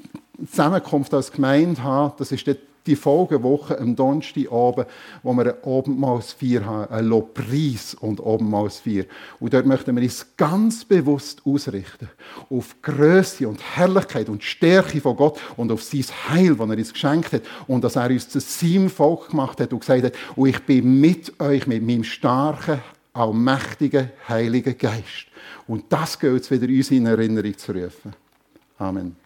Zusammenkunft 0.49 1.13
als 1.13 1.31
Gemeinde 1.31 1.83
haben, 1.83 2.13
das 2.17 2.31
ist 2.31 2.47
die 2.89 2.95
Folgewoche 2.95 3.79
am 3.79 3.95
Donnerstag 3.95 4.51
oben, 4.51 4.85
wo 5.23 5.33
wir 5.33 5.45
ein 5.45 5.63
Abendmahlsfeier 5.63 6.65
haben, 6.65 6.91
ein 6.91 7.05
Lobpreis 7.05 7.93
und 7.93 8.19
Abendmahlsfeier. 8.19 9.05
Und 9.39 9.53
dort 9.53 9.65
möchten 9.65 9.95
wir 9.95 10.03
uns 10.03 10.25
ganz 10.35 10.83
bewusst 10.83 11.41
ausrichten 11.45 12.09
auf 12.49 12.75
Größe 12.81 13.47
und 13.47 13.61
Herrlichkeit 13.61 14.27
und 14.27 14.43
Stärke 14.43 14.99
von 15.01 15.15
Gott 15.15 15.39
und 15.55 15.71
auf 15.71 15.83
sein 15.83 16.03
Heil, 16.29 16.55
das 16.55 16.69
er 16.69 16.77
uns 16.77 16.93
geschenkt 16.93 17.33
hat 17.33 17.43
und 17.67 17.83
dass 17.83 17.95
er 17.95 18.09
uns 18.09 18.29
zu 18.29 18.39
seinem 18.39 18.89
Volk 18.89 19.29
gemacht 19.29 19.59
hat 19.59 19.71
und 19.71 19.79
gesagt 19.79 20.03
hat, 20.03 20.13
und 20.35 20.49
ich 20.49 20.59
bin 20.59 20.99
mit 20.99 21.39
euch, 21.39 21.67
mit 21.67 21.85
meinem 21.85 22.03
starken, 22.03 22.81
allmächtigen, 23.13 24.09
heiligen 24.27 24.77
Geist. 24.77 25.27
Und 25.67 25.85
das 25.89 26.17
gilt 26.17 26.43
es 26.43 26.51
wieder 26.51 26.67
uns 26.67 26.89
in 26.89 27.05
Erinnerung 27.05 27.55
zu 27.57 27.71
rufen. 27.71 28.13
Amen. 28.77 29.18